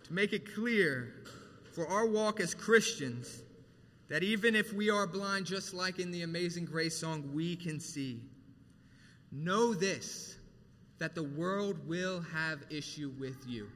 To 0.05 0.13
make 0.13 0.33
it 0.33 0.53
clear 0.53 1.13
for 1.74 1.88
our 1.88 2.07
walk 2.07 2.39
as 2.39 2.53
Christians, 2.53 3.43
that 4.09 4.24
even 4.24 4.55
if 4.55 4.74
we 4.74 4.89
are 4.89 5.05
blind, 5.05 5.45
just 5.45 5.74
like 5.74 6.00
in 6.00 6.12
the 6.12 6.24
Amazing 6.24 6.65
Grace 6.65 6.98
song, 6.98 7.31
we 7.33 7.55
can 7.55 7.79
see. 7.79 8.21
Know 9.31 9.74
this 9.74 10.36
that 10.98 11.15
the 11.15 11.24
world 11.24 11.88
will 11.88 12.19
have 12.21 12.59
issue 12.69 13.13
with 13.19 13.38
you. 13.48 13.69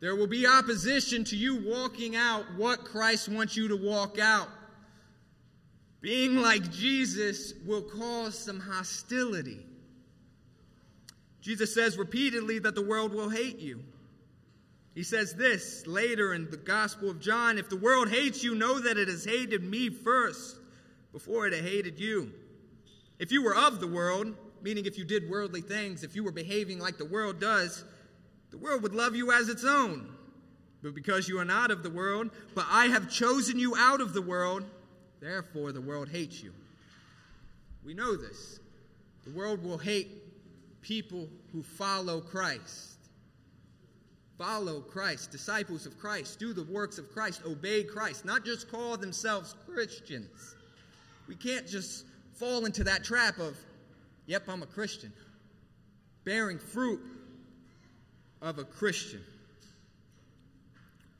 There 0.00 0.14
will 0.14 0.26
be 0.26 0.46
opposition 0.46 1.24
to 1.24 1.36
you 1.36 1.56
walking 1.64 2.14
out 2.14 2.44
what 2.56 2.84
Christ 2.84 3.28
wants 3.28 3.56
you 3.56 3.68
to 3.68 3.76
walk 3.76 4.18
out. 4.18 4.48
Being 6.00 6.36
like 6.36 6.70
Jesus 6.70 7.54
will 7.64 7.82
cause 7.82 8.38
some 8.38 8.60
hostility. 8.60 9.64
Jesus 11.42 11.74
says 11.74 11.98
repeatedly 11.98 12.60
that 12.60 12.74
the 12.74 12.84
world 12.84 13.12
will 13.12 13.28
hate 13.28 13.58
you. 13.58 13.82
He 14.94 15.02
says 15.02 15.34
this 15.34 15.86
later 15.86 16.32
in 16.34 16.50
the 16.50 16.56
Gospel 16.56 17.10
of 17.10 17.20
John 17.20 17.58
If 17.58 17.68
the 17.68 17.76
world 17.76 18.08
hates 18.08 18.42
you, 18.44 18.54
know 18.54 18.78
that 18.78 18.96
it 18.96 19.08
has 19.08 19.24
hated 19.24 19.62
me 19.62 19.90
first 19.90 20.56
before 21.12 21.46
it 21.46 21.54
hated 21.54 21.98
you. 21.98 22.32
If 23.18 23.32
you 23.32 23.42
were 23.42 23.56
of 23.56 23.80
the 23.80 23.88
world, 23.88 24.34
meaning 24.62 24.86
if 24.86 24.96
you 24.96 25.04
did 25.04 25.28
worldly 25.28 25.60
things, 25.60 26.04
if 26.04 26.14
you 26.14 26.22
were 26.22 26.32
behaving 26.32 26.78
like 26.78 26.96
the 26.96 27.04
world 27.04 27.40
does, 27.40 27.84
the 28.50 28.58
world 28.58 28.82
would 28.82 28.94
love 28.94 29.16
you 29.16 29.32
as 29.32 29.48
its 29.48 29.64
own. 29.64 30.08
But 30.82 30.94
because 30.94 31.28
you 31.28 31.38
are 31.38 31.44
not 31.44 31.70
of 31.70 31.82
the 31.82 31.90
world, 31.90 32.30
but 32.54 32.66
I 32.68 32.86
have 32.86 33.10
chosen 33.10 33.58
you 33.58 33.74
out 33.76 34.00
of 34.00 34.12
the 34.12 34.22
world, 34.22 34.64
therefore 35.20 35.72
the 35.72 35.80
world 35.80 36.08
hates 36.08 36.42
you. 36.42 36.52
We 37.84 37.94
know 37.94 38.16
this. 38.16 38.60
The 39.24 39.30
world 39.30 39.64
will 39.64 39.78
hate 39.78 40.21
people 40.82 41.28
who 41.52 41.62
follow 41.62 42.20
Christ 42.20 42.92
follow 44.42 44.80
Christ, 44.80 45.30
disciples 45.30 45.86
of 45.86 45.96
Christ, 45.98 46.40
do 46.40 46.52
the 46.52 46.64
works 46.64 46.98
of 46.98 47.12
Christ, 47.12 47.42
obey 47.46 47.84
Christ, 47.84 48.24
not 48.24 48.44
just 48.44 48.68
call 48.68 48.96
themselves 48.96 49.54
Christians. 49.68 50.56
We 51.28 51.36
can't 51.36 51.64
just 51.64 52.06
fall 52.34 52.64
into 52.64 52.82
that 52.82 53.04
trap 53.04 53.38
of, 53.38 53.56
yep, 54.26 54.42
I'm 54.48 54.64
a 54.64 54.66
Christian, 54.66 55.12
bearing 56.24 56.58
fruit 56.58 57.00
of 58.40 58.58
a 58.58 58.64
Christian. 58.64 59.20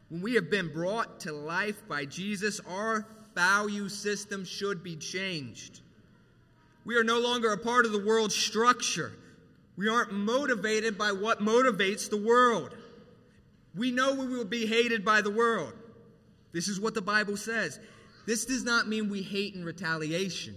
When 0.09 0.21
we 0.21 0.35
have 0.35 0.50
been 0.50 0.73
brought 0.73 1.21
to 1.21 1.33
life 1.33 1.87
by 1.88 2.07
Jesus, 2.07 2.61
our 2.69 3.07
value 3.37 3.88
system 3.88 4.45
should 4.45 4.83
be 4.83 4.97
changed. 4.97 5.81
We 6.85 6.97
are 6.97 7.04
no 7.04 7.21
longer 7.21 7.52
a 7.52 7.59
part 7.59 7.87
of 7.87 7.92
the 7.92 8.04
world's 8.04 8.35
structure. 8.35 9.12
We 9.76 9.88
aren't 9.88 10.12
motivated 10.12 10.99
by 10.99 11.12
what 11.12 11.41
motivates 11.41 12.11
the 12.11 12.17
world. 12.17 12.75
We 13.75 13.91
know 13.91 14.14
we 14.14 14.26
will 14.26 14.45
be 14.45 14.67
hated 14.67 15.05
by 15.05 15.23
the 15.23 15.31
world. 15.31 15.73
This 16.52 16.69
is 16.69 16.79
what 16.79 16.95
the 16.95 17.02
Bible 17.02 17.37
says. 17.37 17.81
This 18.26 18.45
does 18.45 18.64
not 18.64 18.87
mean 18.87 19.09
we 19.09 19.23
hate 19.23 19.55
in 19.55 19.64
retaliation. 19.64 20.57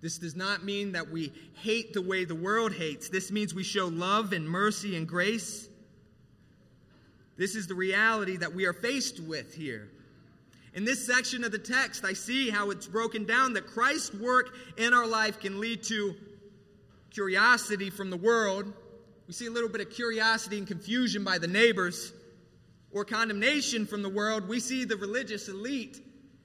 This 0.00 0.18
does 0.18 0.36
not 0.36 0.64
mean 0.64 0.92
that 0.92 1.10
we 1.10 1.32
hate 1.62 1.92
the 1.92 2.02
way 2.02 2.24
the 2.24 2.34
world 2.34 2.72
hates. 2.72 3.08
This 3.08 3.32
means 3.32 3.54
we 3.54 3.64
show 3.64 3.86
love 3.86 4.32
and 4.32 4.48
mercy 4.48 4.96
and 4.96 5.08
grace. 5.08 5.68
This 7.36 7.56
is 7.56 7.66
the 7.66 7.74
reality 7.74 8.36
that 8.36 8.54
we 8.54 8.66
are 8.66 8.72
faced 8.72 9.20
with 9.20 9.54
here. 9.54 9.88
In 10.74 10.84
this 10.84 11.04
section 11.04 11.42
of 11.42 11.50
the 11.50 11.58
text, 11.58 12.04
I 12.04 12.12
see 12.12 12.50
how 12.50 12.70
it's 12.70 12.86
broken 12.86 13.24
down 13.24 13.54
that 13.54 13.66
Christ's 13.66 14.14
work 14.14 14.54
in 14.76 14.92
our 14.92 15.06
life 15.06 15.40
can 15.40 15.58
lead 15.58 15.82
to 15.84 16.14
curiosity 17.10 17.90
from 17.90 18.10
the 18.10 18.16
world. 18.16 18.72
We 19.26 19.32
see 19.32 19.46
a 19.46 19.50
little 19.50 19.68
bit 19.68 19.80
of 19.80 19.90
curiosity 19.90 20.58
and 20.58 20.66
confusion 20.66 21.24
by 21.24 21.38
the 21.38 21.48
neighbors 21.48 22.12
or 22.90 23.04
condemnation 23.04 23.86
from 23.86 24.02
the 24.02 24.08
world, 24.08 24.48
we 24.48 24.60
see 24.60 24.84
the 24.84 24.96
religious 24.96 25.48
elite 25.48 26.00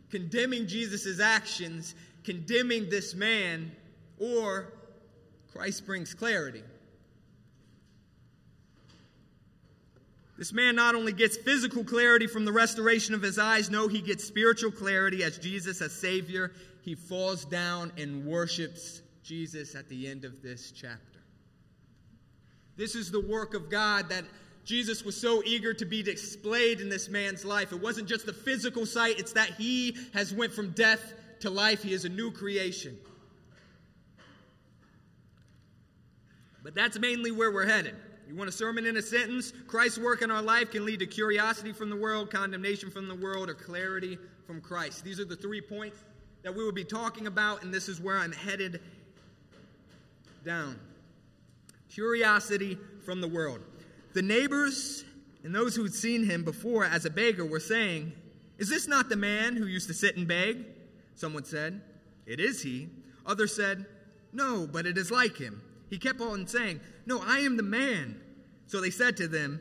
condemning 0.09 0.67
Jesus' 0.67 1.19
actions, 1.19 1.95
condemning 2.23 2.89
this 2.89 3.15
man, 3.15 3.71
or 4.19 4.73
Christ 5.51 5.85
brings 5.85 6.13
clarity. 6.13 6.63
This 10.37 10.51
man 10.51 10.75
not 10.75 10.95
only 10.95 11.13
gets 11.13 11.37
physical 11.37 11.83
clarity 11.83 12.27
from 12.27 12.43
the 12.43 12.51
restoration 12.51 13.15
of 13.15 13.21
his 13.21 13.39
eyes, 13.39 13.69
no, 13.69 13.87
he 13.87 14.01
gets 14.01 14.23
spiritual 14.23 14.71
clarity 14.71 15.23
as 15.23 15.37
Jesus 15.37 15.81
as 15.81 15.93
Savior. 15.93 16.51
He 16.81 16.95
falls 16.95 17.45
down 17.45 17.91
and 17.97 18.25
worships 18.25 19.01
Jesus 19.23 19.75
at 19.75 19.89
the 19.89 20.07
end 20.07 20.25
of 20.25 20.41
this 20.41 20.71
chapter. 20.71 20.99
This 22.75 22.95
is 22.95 23.11
the 23.11 23.21
work 23.21 23.53
of 23.53 23.69
God 23.69 24.09
that 24.09 24.25
Jesus 24.65 25.03
was 25.03 25.19
so 25.19 25.41
eager 25.45 25.73
to 25.73 25.85
be 25.85 26.01
displayed 26.01 26.79
in 26.79 26.89
this 26.89 27.09
man's 27.09 27.43
life. 27.43 27.71
It 27.71 27.81
wasn't 27.81 28.07
just 28.07 28.25
the 28.25 28.33
physical 28.33 28.85
sight, 28.85 29.19
it's 29.19 29.33
that 29.33 29.51
he 29.51 29.97
has 30.13 30.33
went 30.33 30.53
from 30.53 30.71
death 30.71 31.13
to 31.41 31.49
life. 31.49 31.83
He 31.83 31.93
is 31.93 32.05
a 32.05 32.09
new 32.09 32.31
creation. 32.31 32.97
But 36.63 36.73
that's 36.73 36.97
mainly 36.97 37.31
where 37.31 37.51
we're 37.51 37.65
headed. 37.65 37.95
You 38.27 38.35
want 38.35 38.47
a 38.47 38.53
sermon 38.53 38.85
in 38.85 38.95
a 38.95 39.01
sentence? 39.01 39.51
Christ's 39.67 39.99
work 39.99 40.21
in 40.21 40.31
our 40.31 40.41
life 40.41 40.71
can 40.71 40.85
lead 40.85 40.99
to 40.99 41.05
curiosity 41.05 41.73
from 41.73 41.89
the 41.89 41.95
world, 41.95 42.31
condemnation 42.31 42.89
from 42.89 43.09
the 43.09 43.15
world, 43.15 43.49
or 43.49 43.53
clarity 43.53 44.17
from 44.47 44.61
Christ. 44.61 45.03
These 45.03 45.19
are 45.19 45.25
the 45.25 45.35
three 45.35 45.59
points 45.59 45.99
that 46.43 46.55
we 46.55 46.63
will 46.63 46.71
be 46.71 46.85
talking 46.85 47.27
about, 47.27 47.63
and 47.63 47.73
this 47.73 47.89
is 47.89 47.99
where 47.99 48.17
I'm 48.17 48.31
headed 48.31 48.79
down. 50.43 50.79
Curiosity 51.89 52.77
from 53.05 53.21
the 53.21 53.27
world. 53.27 53.61
The 54.13 54.21
neighbors 54.21 55.03
and 55.43 55.53
those 55.53 55.75
who 55.75 55.83
had 55.83 55.93
seen 55.93 56.23
him 56.23 56.43
before 56.43 56.85
as 56.85 57.05
a 57.05 57.09
beggar 57.09 57.45
were 57.45 57.59
saying, 57.59 58.13
Is 58.57 58.69
this 58.69 58.87
not 58.87 59.09
the 59.09 59.15
man 59.15 59.55
who 59.55 59.65
used 59.65 59.87
to 59.87 59.93
sit 59.93 60.17
and 60.17 60.27
beg? 60.27 60.65
Someone 61.15 61.43
said, 61.43 61.81
It 62.25 62.39
is 62.39 62.61
he. 62.61 62.89
Others 63.25 63.55
said, 63.55 63.85
No, 64.31 64.67
but 64.71 64.85
it 64.85 64.97
is 64.97 65.11
like 65.11 65.37
him. 65.37 65.61
He 65.89 65.97
kept 65.97 66.21
on 66.21 66.47
saying, 66.47 66.79
No, 67.05 67.21
I 67.23 67.39
am 67.39 67.57
the 67.57 67.63
man. 67.63 68.19
So 68.67 68.81
they 68.81 68.89
said 68.89 69.17
to 69.17 69.27
them, 69.27 69.59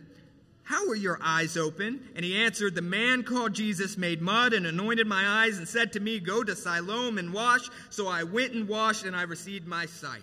How 0.63 0.89
were 0.89 0.95
your 0.95 1.19
eyes 1.23 1.57
open? 1.57 2.09
And 2.15 2.25
he 2.25 2.37
answered, 2.37 2.75
The 2.75 2.83
man 2.83 3.25
called 3.25 3.53
Jesus 3.53 3.99
made 3.99 4.23
mud 4.23 4.53
and 4.53 4.67
anointed 4.67 5.07
my 5.07 5.45
eyes 5.45 5.59
and 5.59 5.69
said 5.69 5.93
to 5.93 6.01
me, 6.01 6.21
Go 6.21 6.43
to 6.45 6.57
Siloam 6.57 7.19
and 7.19 7.33
wash. 7.33 7.69
So 7.91 8.09
I 8.09 8.23
went 8.23 8.55
and 8.55 8.69
washed 8.69 9.05
and 9.05 9.17
I 9.17 9.23
received 9.23 9.67
my 9.67 9.87
sight. 9.87 10.23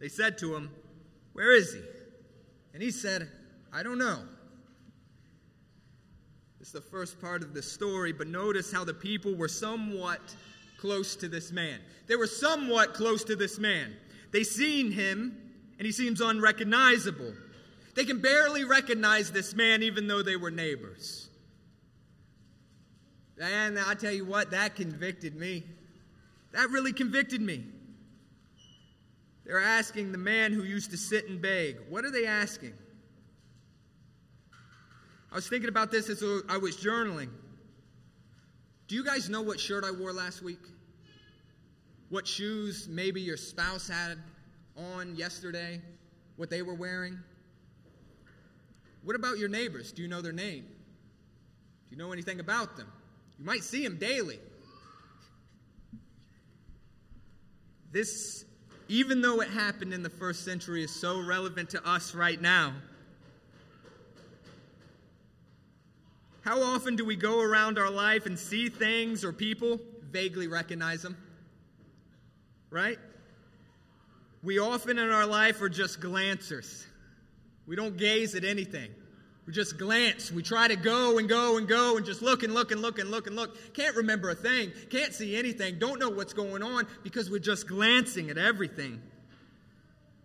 They 0.00 0.08
said 0.08 0.38
to 0.38 0.54
him, 0.54 0.70
Where 1.32 1.52
is 1.54 1.74
he? 1.74 1.82
And 2.74 2.82
he 2.82 2.90
said, 2.90 3.28
I 3.72 3.82
don't 3.82 3.98
know. 3.98 4.20
It's 6.60 6.72
the 6.72 6.80
first 6.80 7.20
part 7.20 7.42
of 7.42 7.54
the 7.54 7.62
story, 7.62 8.12
but 8.12 8.26
notice 8.26 8.72
how 8.72 8.84
the 8.84 8.94
people 8.94 9.34
were 9.34 9.48
somewhat 9.48 10.20
close 10.78 11.16
to 11.16 11.28
this 11.28 11.52
man. 11.52 11.80
They 12.06 12.16
were 12.16 12.26
somewhat 12.26 12.94
close 12.94 13.24
to 13.24 13.36
this 13.36 13.58
man. 13.58 13.94
They 14.32 14.44
seen 14.44 14.90
him, 14.90 15.36
and 15.78 15.86
he 15.86 15.92
seems 15.92 16.20
unrecognizable. 16.20 17.32
They 17.94 18.04
can 18.04 18.20
barely 18.20 18.64
recognize 18.64 19.32
this 19.32 19.54
man, 19.54 19.82
even 19.82 20.06
though 20.06 20.22
they 20.22 20.36
were 20.36 20.50
neighbors. 20.50 21.28
And 23.40 23.78
I 23.78 23.94
tell 23.94 24.12
you 24.12 24.24
what, 24.24 24.50
that 24.50 24.76
convicted 24.76 25.36
me. 25.36 25.64
That 26.52 26.70
really 26.70 26.92
convicted 26.92 27.40
me. 27.40 27.64
They're 29.48 29.60
asking 29.60 30.12
the 30.12 30.18
man 30.18 30.52
who 30.52 30.62
used 30.62 30.92
to 30.92 30.96
sit 30.96 31.28
and 31.28 31.42
beg. 31.42 31.78
What 31.88 32.04
are 32.04 32.12
they 32.12 32.26
asking? 32.26 32.74
I 35.32 35.34
was 35.34 35.48
thinking 35.48 35.68
about 35.68 35.90
this 35.90 36.08
as 36.08 36.22
I 36.48 36.58
was 36.58 36.76
journaling. 36.76 37.30
Do 38.86 38.94
you 38.94 39.04
guys 39.04 39.28
know 39.28 39.42
what 39.42 39.58
shirt 39.58 39.82
I 39.82 39.90
wore 39.90 40.12
last 40.12 40.42
week? 40.42 40.60
what 42.08 42.26
shoes 42.26 42.88
maybe 42.88 43.20
your 43.20 43.36
spouse 43.36 43.88
had 43.88 44.18
on 44.76 45.14
yesterday, 45.16 45.80
what 46.36 46.50
they 46.50 46.62
were 46.62 46.74
wearing? 46.74 47.18
What 49.02 49.16
about 49.16 49.38
your 49.38 49.48
neighbors? 49.48 49.92
Do 49.92 50.02
you 50.02 50.08
know 50.08 50.22
their 50.22 50.32
name? 50.32 50.64
Do 50.64 51.96
you 51.96 51.96
know 51.96 52.12
anything 52.12 52.40
about 52.40 52.76
them? 52.76 52.90
You 53.38 53.44
might 53.44 53.62
see 53.62 53.82
them 53.82 53.98
daily. 53.98 54.38
This, 57.92 58.44
even 58.88 59.20
though 59.20 59.40
it 59.40 59.48
happened 59.48 59.92
in 59.92 60.02
the 60.02 60.10
first 60.10 60.44
century, 60.44 60.82
is 60.82 60.94
so 60.94 61.20
relevant 61.20 61.70
to 61.70 61.88
us 61.88 62.14
right 62.14 62.40
now. 62.40 62.72
How 66.40 66.62
often 66.62 66.96
do 66.96 67.04
we 67.04 67.14
go 67.14 67.40
around 67.40 67.78
our 67.78 67.90
life 67.90 68.24
and 68.24 68.38
see 68.38 68.70
things 68.70 69.22
or 69.24 69.32
people, 69.32 69.78
vaguely 70.10 70.46
recognize 70.46 71.02
them? 71.02 71.16
Right? 72.70 72.98
We 74.42 74.58
often 74.58 74.98
in 74.98 75.10
our 75.10 75.26
life 75.26 75.60
are 75.60 75.68
just 75.68 76.00
glancers. 76.00 76.86
We 77.66 77.76
don't 77.76 77.98
gaze 77.98 78.34
at 78.34 78.44
anything. 78.44 78.90
We 79.48 79.54
just 79.54 79.78
glance. 79.78 80.30
We 80.30 80.42
try 80.42 80.68
to 80.68 80.76
go 80.76 81.16
and 81.16 81.26
go 81.26 81.56
and 81.56 81.66
go 81.66 81.96
and 81.96 82.04
just 82.04 82.20
look 82.20 82.42
and 82.42 82.52
look 82.52 82.70
and 82.70 82.82
look 82.82 82.98
and 82.98 83.10
look 83.10 83.26
and 83.26 83.34
look. 83.34 83.72
Can't 83.72 83.96
remember 83.96 84.28
a 84.28 84.34
thing. 84.34 84.72
Can't 84.90 85.14
see 85.14 85.38
anything. 85.38 85.78
Don't 85.78 85.98
know 85.98 86.10
what's 86.10 86.34
going 86.34 86.62
on 86.62 86.86
because 87.02 87.30
we're 87.30 87.38
just 87.38 87.66
glancing 87.66 88.28
at 88.28 88.36
everything. 88.36 89.00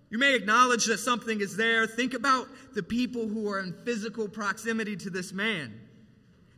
You 0.09 0.17
may 0.17 0.35
acknowledge 0.35 0.87
that 0.87 0.97
something 0.97 1.39
is 1.39 1.55
there. 1.55 1.87
Think 1.87 2.13
about 2.13 2.49
the 2.73 2.83
people 2.83 3.29
who 3.29 3.49
are 3.49 3.61
in 3.61 3.73
physical 3.85 4.27
proximity 4.27 4.97
to 4.97 5.09
this 5.09 5.31
man. 5.31 5.73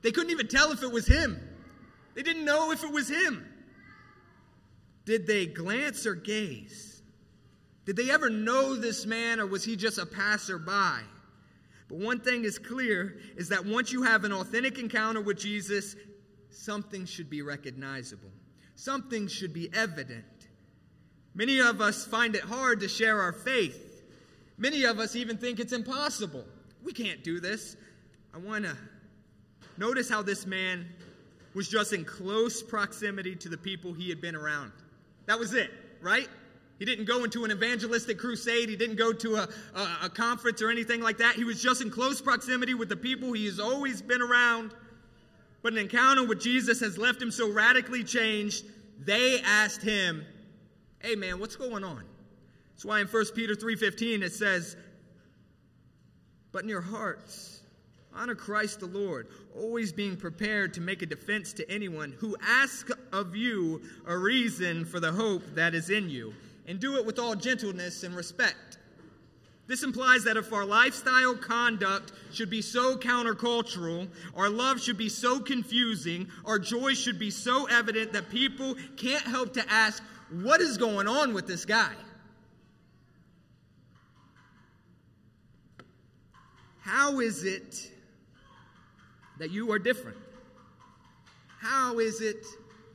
They 0.02 0.12
couldn't 0.12 0.32
even 0.32 0.48
tell 0.48 0.72
if 0.72 0.82
it 0.82 0.92
was 0.92 1.06
him, 1.06 1.40
they 2.16 2.24
didn't 2.24 2.46
know 2.46 2.72
if 2.72 2.84
it 2.84 2.92
was 2.92 3.08
him. 3.08 3.48
Did 5.06 5.28
they 5.28 5.46
glance 5.46 6.08
or 6.08 6.16
gaze? 6.16 7.04
Did 7.86 7.96
they 7.96 8.10
ever 8.10 8.32
know 8.32 8.74
this 8.76 9.06
man 9.06 9.40
or 9.40 9.46
was 9.46 9.64
he 9.64 9.76
just 9.76 10.00
a 10.00 10.06
passerby? 10.08 11.06
But 11.88 12.00
one 12.00 12.20
thing 12.20 12.46
is 12.46 12.58
clear 12.58 13.18
is 13.38 13.50
that 13.50 13.66
once 13.66 13.92
you 13.92 14.04
have 14.04 14.24
an 14.24 14.34
authentic 14.34 14.80
encounter 14.80 15.22
with 15.22 15.38
Jesus, 15.38 15.96
something 16.50 17.06
should 17.06 17.30
be 17.30 17.42
recognizable. 17.42 18.32
Something 18.76 19.28
should 19.28 19.54
be 19.54 19.70
evident. 19.74 20.26
Many 21.34 21.60
of 21.60 21.82
us 21.82 22.06
find 22.06 22.36
it 22.36 22.42
hard 22.42 22.80
to 22.80 22.88
share 22.88 23.22
our 23.22 23.34
faith. 23.34 24.04
Many 24.58 24.86
of 24.86 25.00
us 25.00 25.16
even 25.16 25.38
think 25.38 25.60
it's 25.60 25.74
impossible. 25.74 26.46
We 26.84 26.94
can't 26.94 27.24
do 27.24 27.40
this. 27.40 27.76
I 28.34 28.38
want 28.38 28.66
to 28.66 28.76
notice 29.78 30.10
how 30.10 30.22
this 30.22 30.46
man 30.46 30.88
was 31.54 31.70
just 31.70 31.94
in 31.94 32.04
close 32.04 32.64
proximity 32.64 33.36
to 33.36 33.50
the 33.50 33.58
people 33.58 33.94
he 33.94 34.10
had 34.10 34.22
been 34.22 34.36
around. 34.36 34.72
That 35.26 35.40
was 35.40 35.54
it, 35.54 35.72
right? 36.02 36.30
He 36.78 36.86
didn't 36.86 37.06
go 37.06 37.24
into 37.24 37.46
an 37.46 37.52
evangelistic 37.52 38.18
crusade. 38.18 38.68
He 38.68 38.76
didn't 38.76 38.98
go 38.98 39.14
to 39.14 39.36
a, 39.36 39.50
a, 39.76 39.98
a, 40.04 40.10
conference 40.10 40.62
or 40.62 40.70
anything 40.70 41.02
like 41.02 41.18
that. 41.20 41.36
He 41.36 41.46
was 41.46 41.62
just 41.62 41.82
in 41.82 41.90
close 41.90 42.22
proximity 42.22 42.74
with 42.74 42.90
the 42.90 42.98
people 42.98 43.32
he 43.32 43.46
has 43.46 43.60
always 43.60 44.02
been 44.02 44.22
around. 44.22 44.74
But 45.62 45.74
an 45.74 45.80
encounter 45.80 46.26
with 46.26 46.42
Jesus 46.42 46.82
has 46.82 46.98
left 46.98 47.22
him 47.22 47.32
so 47.32 47.50
radically 47.52 48.04
changed, 48.04 48.66
they 49.00 49.40
asked 49.42 49.82
him, 49.82 50.26
Hey 51.00 51.16
man, 51.16 51.40
what's 51.40 51.56
going 51.56 51.84
on? 51.84 52.04
That's 52.74 52.84
why 52.84 53.00
in 53.00 53.08
1 53.08 53.26
Peter 53.36 53.56
3:15 53.56 54.22
it 54.22 54.34
says, 54.34 54.76
But 56.52 56.64
in 56.64 56.70
your 56.70 56.82
hearts, 56.82 57.62
honor 58.14 58.36
Christ 58.36 58.82
the 58.82 58.88
Lord, 58.88 59.28
always 59.56 59.94
being 59.94 60.18
prepared 60.18 60.74
to 60.74 60.82
make 60.82 61.02
a 61.02 61.06
defense 61.06 61.54
to 61.54 61.72
anyone 61.72 62.14
who 62.20 62.36
asks 62.42 62.92
of 63.14 63.36
you 63.36 63.82
a 64.06 64.18
reason 64.18 64.84
for 64.84 65.00
the 65.00 65.12
hope 65.12 65.44
that 65.56 65.74
is 65.74 65.90
in 65.90 66.10
you 66.10 66.34
and 66.68 66.80
do 66.80 66.98
it 66.98 67.06
with 67.06 67.20
all 67.20 67.36
gentleness 67.36 68.04
and 68.04 68.16
respect. 68.16 68.78
This 69.68 69.82
implies 69.82 70.24
that 70.26 70.38
if 70.38 70.54
our 70.54 70.66
lifestyle 70.66 71.36
conduct 71.36 72.12
should 72.32 72.50
be 72.52 72.62
so 72.62 72.96
countercultural, 72.98 74.08
our 74.36 74.50
love 74.50 74.80
should 74.80 74.98
be 74.98 75.10
so 75.10 75.40
confusing, 75.40 76.28
our 76.46 76.60
joy 76.60 76.94
should 76.94 77.18
be 77.18 77.32
so 77.32 77.66
evident 77.66 78.14
that 78.14 78.30
people 78.30 78.76
can't 78.96 79.24
help 79.24 79.54
to 79.54 79.64
ask, 79.72 80.04
What 80.30 80.62
is 80.62 80.78
going 80.78 81.08
on 81.08 81.34
with 81.34 81.48
this 81.48 81.66
guy? 81.66 81.94
How 86.82 87.20
is 87.20 87.44
it 87.44 87.92
that 89.40 89.50
you 89.50 89.72
are 89.72 89.80
different? 89.80 90.18
How 91.60 91.98
is 91.98 92.22
it, 92.22 92.46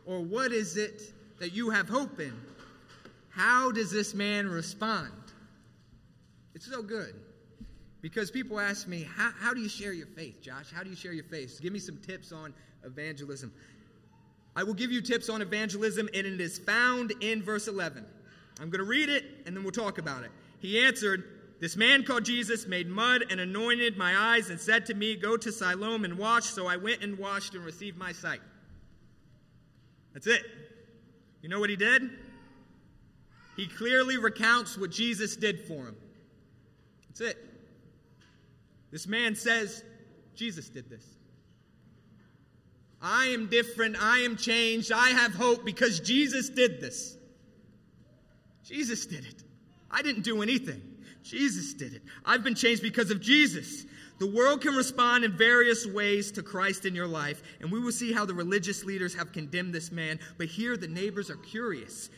or 0.07 0.21
what 0.21 0.53
is 0.53 0.77
it, 0.77 1.13
that 1.41 1.53
you 1.53 1.71
have 1.71 1.89
hope 1.89 2.21
in? 2.21 2.33
How 3.41 3.73
does 3.73 3.91
this 3.91 4.13
man 4.13 4.51
respond? 4.51 5.11
It's 6.55 6.71
so 6.71 6.83
good 6.83 7.15
because 8.03 8.31
people 8.31 8.61
ask 8.61 8.87
me, 8.87 9.09
how, 9.17 9.31
how 9.41 9.55
do 9.55 9.63
you 9.63 9.69
share 9.69 9.95
your 9.95 10.09
faith, 10.09 10.43
Josh? 10.43 10.71
How 10.71 10.83
do 10.83 10.91
you 10.91 10.97
share 10.97 11.15
your 11.15 11.25
faith? 11.25 11.59
Give 11.63 11.73
me 11.73 11.79
some 11.79 11.97
tips 12.07 12.33
on 12.33 12.53
evangelism. 12.85 13.51
I 14.55 14.63
will 14.63 14.75
give 14.75 14.93
you 14.93 15.01
tips 15.01 15.31
on 15.31 15.41
evangelism, 15.41 16.11
and 16.13 16.27
it 16.27 16.39
is 16.39 16.59
found 16.59 17.15
in 17.23 17.43
verse 17.43 17.67
11. 17.67 18.05
I'm 18.61 18.69
going 18.69 18.85
to 18.85 18.91
read 18.91 19.09
it, 19.09 19.25
and 19.47 19.57
then 19.57 19.65
we'll 19.65 19.73
talk 19.73 19.97
about 19.97 20.23
it. 20.23 20.31
He 20.59 20.79
answered, 20.79 21.25
This 21.61 21.77
man 21.77 22.05
called 22.05 22.27
Jesus 22.27 22.67
made 22.67 22.89
mud 22.89 23.25
and 23.31 23.41
anointed 23.41 23.97
my 23.97 24.15
eyes 24.19 24.51
and 24.51 24.61
said 24.61 24.85
to 24.87 24.95
me, 24.95 25.17
Go 25.17 25.39
to 25.39 25.51
Siloam 25.51 26.05
and 26.05 26.19
wash. 26.19 26.45
So 26.45 26.67
I 26.67 26.77
went 26.77 27.03
and 27.03 27.17
washed 27.17 27.55
and 27.55 27.65
received 27.65 27.97
my 27.97 28.13
sight. 28.13 28.43
That's 30.13 30.27
it. 30.27 30.43
You 31.41 31.49
know 31.49 31.59
what 31.59 31.71
he 31.71 31.77
did? 31.77 32.11
He 33.61 33.67
clearly 33.67 34.17
recounts 34.17 34.79
what 34.79 34.91
Jesus 34.91 35.37
did 35.37 35.61
for 35.67 35.87
him. 35.87 35.97
That's 37.09 37.21
it. 37.21 37.39
This 38.91 39.07
man 39.07 39.35
says, 39.35 39.85
Jesus 40.35 40.71
did 40.71 40.89
this. 40.89 41.05
I 43.03 43.27
am 43.27 43.49
different. 43.49 43.97
I 44.01 44.19
am 44.21 44.37
changed. 44.37 44.93
I 44.93 45.11
have 45.11 45.35
hope 45.35 45.65
because 45.65 46.01
Jesus 46.01 46.49
did 46.49 46.81
this. 46.81 47.19
Jesus 48.65 49.05
did 49.05 49.27
it. 49.27 49.43
I 49.91 50.01
didn't 50.01 50.23
do 50.23 50.43
anything. 50.43 50.81
Jesus 51.23 51.75
did 51.75 51.93
it. 51.93 52.03
I've 52.25 52.43
been 52.43 52.55
changed 52.55 52.83
because 52.83 53.11
of 53.11 53.21
Jesus. 53.21 53.85
The 54.19 54.27
world 54.27 54.63
can 54.63 54.75
respond 54.75 55.25
in 55.25 55.37
various 55.37 55.87
ways 55.87 56.33
to 56.33 56.43
Christ 56.43 56.87
in 56.87 56.95
your 56.95 57.07
life, 57.07 57.43
and 57.61 57.71
we 57.71 57.81
will 57.81 57.93
see 57.93 58.13
how 58.13 58.25
the 58.25 58.35
religious 58.35 58.85
leaders 58.85 59.15
have 59.15 59.33
condemned 59.33 59.75
this 59.75 59.93
man. 59.93 60.19
But 60.39 60.47
here, 60.49 60.77
the 60.77 60.89
neighbors 60.89 61.31
are 61.31 61.37
curious. 61.37 62.11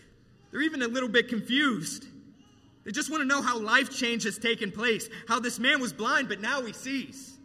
They're 0.53 0.63
even 0.63 0.83
a 0.83 0.87
little 0.87 1.09
bit 1.09 1.29
confused. 1.29 2.07
They 2.85 2.93
just 2.93 3.11
want 3.11 3.23
to 3.23 3.27
know 3.27 3.43
how 3.43 3.59
life 3.59 3.91
change 3.91 4.25
has 4.25 4.39
taken 4.39 4.71
place, 4.71 5.09
how 5.27 5.41
this 5.41 5.59
man 5.59 5.81
was 5.81 5.93
blind, 5.93 6.29
but 6.29 6.41
now 6.41 6.63
he 6.63 6.73
sees. 6.73 7.39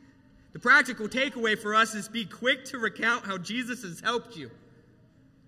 The 0.53 0.59
practical 0.59 1.07
takeaway 1.07 1.57
for 1.57 1.73
us 1.73 1.95
is 1.95 2.07
be 2.09 2.25
quick 2.25 2.65
to 2.65 2.79
recount 2.79 3.25
how 3.25 3.37
Jesus 3.37 3.83
has 3.83 3.99
helped 4.01 4.35
you. 4.35 4.51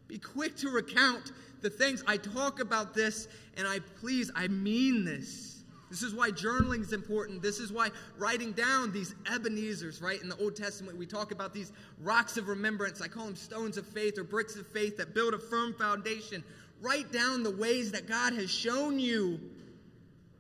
Be 0.08 0.18
quick 0.18 0.56
to 0.58 0.70
recount 0.70 1.32
the 1.62 1.70
things. 1.70 2.04
I 2.08 2.18
talk 2.18 2.60
about 2.62 2.94
this, 2.94 3.28
and 3.58 3.68
I 3.68 3.80
please, 4.00 4.32
I 4.36 4.48
mean 4.48 5.04
this. 5.04 5.64
This 5.90 6.04
is 6.04 6.14
why 6.14 6.30
journaling 6.30 6.82
is 6.82 6.94
important. 6.94 7.42
This 7.42 7.60
is 7.60 7.72
why 7.72 7.90
writing 8.18 8.52
down 8.52 8.92
these 8.92 9.16
Ebenezer's, 9.32 10.02
right? 10.02 10.22
In 10.22 10.30
the 10.30 10.38
Old 10.38 10.56
Testament, 10.56 10.98
we 10.98 11.08
talk 11.08 11.32
about 11.32 11.52
these 11.52 11.72
rocks 12.00 12.38
of 12.38 12.48
remembrance. 12.48 13.02
I 13.02 13.08
call 13.08 13.26
them 13.26 13.36
stones 13.36 13.78
of 13.78 13.88
faith 13.88 14.20
or 14.20 14.24
bricks 14.24 14.56
of 14.56 14.68
faith 14.68 14.98
that 14.98 15.16
build 15.16 15.34
a 15.34 15.40
firm 15.40 15.74
foundation 15.74 16.44
Write 16.82 17.12
down 17.12 17.44
the 17.44 17.52
ways 17.52 17.92
that 17.92 18.08
God 18.08 18.34
has 18.34 18.50
shown 18.50 19.00
you 19.00 19.40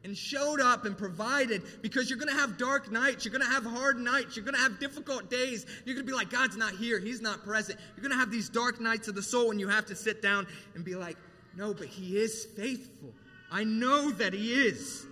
and 0.03 0.17
showed 0.17 0.61
up 0.61 0.85
and 0.85 0.97
provided 0.97 1.61
because 1.81 2.09
you're 2.09 2.19
going 2.19 2.33
to 2.33 2.39
have 2.39 2.57
dark 2.57 2.91
nights. 2.91 3.25
You're 3.25 3.33
going 3.33 3.45
to 3.45 3.51
have 3.51 3.65
hard 3.65 3.99
nights. 3.99 4.35
You're 4.35 4.45
going 4.45 4.55
to 4.55 4.61
have 4.61 4.79
difficult 4.79 5.29
days. 5.29 5.65
You're 5.85 5.95
going 5.95 6.05
to 6.05 6.11
be 6.11 6.15
like, 6.15 6.29
God's 6.29 6.55
not 6.55 6.73
here. 6.73 6.99
He's 6.99 7.21
not 7.21 7.43
present. 7.43 7.79
You're 7.95 8.03
going 8.03 8.13
to 8.13 8.17
have 8.17 8.31
these 8.31 8.47
dark 8.47 8.79
nights 8.79 9.07
of 9.09 9.15
the 9.15 9.21
soul 9.21 9.51
and 9.51 9.59
you 9.59 9.67
have 9.67 9.85
to 9.87 9.95
sit 9.95 10.21
down 10.21 10.47
and 10.75 10.85
be 10.85 10.95
like, 10.95 11.17
no, 11.57 11.73
but 11.73 11.87
He 11.87 12.17
is 12.17 12.45
faithful. 12.55 13.13
I 13.51 13.65
know 13.65 14.11
that 14.11 14.33
He 14.33 14.53
is. 14.53 15.05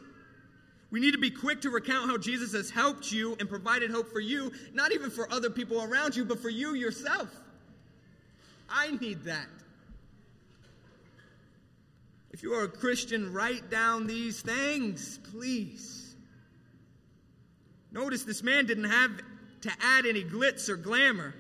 We 0.89 1.01
need 1.01 1.11
to 1.11 1.17
be 1.17 1.31
quick 1.31 1.61
to 1.61 1.69
recount 1.69 2.09
how 2.09 2.17
Jesus 2.17 2.53
has 2.53 2.69
helped 2.69 3.11
you 3.11 3.35
and 3.41 3.49
provided 3.49 3.91
hope 3.91 4.09
for 4.09 4.21
you, 4.21 4.53
not 4.73 4.93
even 4.93 5.09
for 5.09 5.31
other 5.33 5.49
people 5.49 5.83
around 5.83 6.15
you, 6.15 6.23
but 6.23 6.39
for 6.39 6.49
you 6.49 6.75
yourself. 6.75 7.29
I 8.69 8.91
need 9.01 9.23
that. 9.25 9.47
If 12.37 12.43
you 12.43 12.53
are 12.53 12.65
a 12.65 12.67
Christian, 12.67 13.33
write 13.33 13.71
down 13.71 14.05
these 14.05 14.41
things, 14.41 15.19
please. 15.31 16.15
Notice 17.91 18.25
this 18.25 18.43
man 18.43 18.67
didn't 18.67 18.91
have 18.91 19.09
to 19.61 19.71
add 19.81 20.05
any 20.05 20.23
glitz 20.23 20.69
or 20.69 20.75
glamour. 20.75 21.33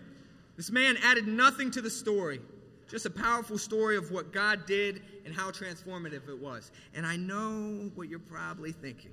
This 0.55 0.71
man 0.71 0.97
added 1.03 1.27
nothing 1.27 1.69
to 1.69 1.83
the 1.83 1.89
story, 1.91 2.41
just 2.89 3.05
a 3.05 3.11
powerful 3.11 3.59
story 3.59 3.95
of 3.95 4.09
what 4.09 4.33
God 4.33 4.65
did 4.65 5.03
and 5.23 5.35
how 5.35 5.51
transformative 5.51 6.27
it 6.29 6.39
was. 6.39 6.71
And 6.95 7.05
I 7.05 7.15
know 7.15 7.91
what 7.93 8.09
you're 8.09 8.17
probably 8.17 8.71
thinking. 8.71 9.11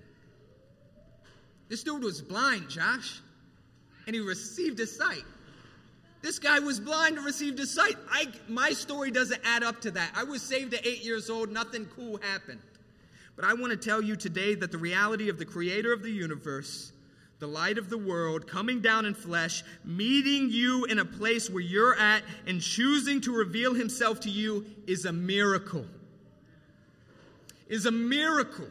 This 1.69 1.83
dude 1.83 2.03
was 2.03 2.23
blind, 2.23 2.71
Josh, 2.71 3.21
and 4.07 4.17
he 4.17 4.23
received 4.23 4.79
his 4.79 4.97
sight. 4.97 5.25
This 6.25 6.39
guy 6.39 6.59
was 6.59 6.81
blind 6.81 7.19
and 7.19 7.27
received 7.27 7.59
his 7.59 7.71
sight. 7.71 7.97
I, 8.11 8.29
my 8.49 8.71
story 8.71 9.11
doesn't 9.11 9.43
add 9.45 9.63
up 9.63 9.83
to 9.83 9.91
that. 9.91 10.11
I 10.17 10.25
was 10.25 10.41
saved 10.41 10.73
at 10.73 10.87
eight 10.87 11.05
years 11.05 11.29
old, 11.29 11.53
nothing 11.53 11.85
cool 11.95 12.19
happened. 12.23 12.61
But 13.37 13.45
I 13.45 13.53
want 13.53 13.73
to 13.73 13.77
tell 13.77 14.01
you 14.01 14.17
today 14.17 14.55
that 14.55 14.73
the 14.73 14.79
reality 14.79 15.29
of 15.29 15.39
the 15.39 15.45
creator 15.45 15.93
of 15.93 16.03
the 16.03 16.11
universe, 16.11 16.93
the 17.41 17.47
light 17.47 17.77
of 17.77 17.91
the 17.91 17.99
world, 17.99 18.47
coming 18.47 18.81
down 18.81 19.05
in 19.05 19.13
flesh, 19.13 19.63
meeting 19.85 20.49
you 20.49 20.87
in 20.87 20.99
a 20.99 21.05
place 21.05 21.51
where 21.51 21.61
you're 21.61 21.95
at, 21.95 22.23
and 22.47 22.63
choosing 22.63 23.21
to 23.21 23.37
reveal 23.37 23.75
himself 23.75 24.21
to 24.21 24.31
you 24.31 24.65
is 24.87 25.05
a 25.05 25.13
miracle. 25.13 25.85
Is 27.69 27.85
a 27.85 27.93
miracle. 27.93 28.69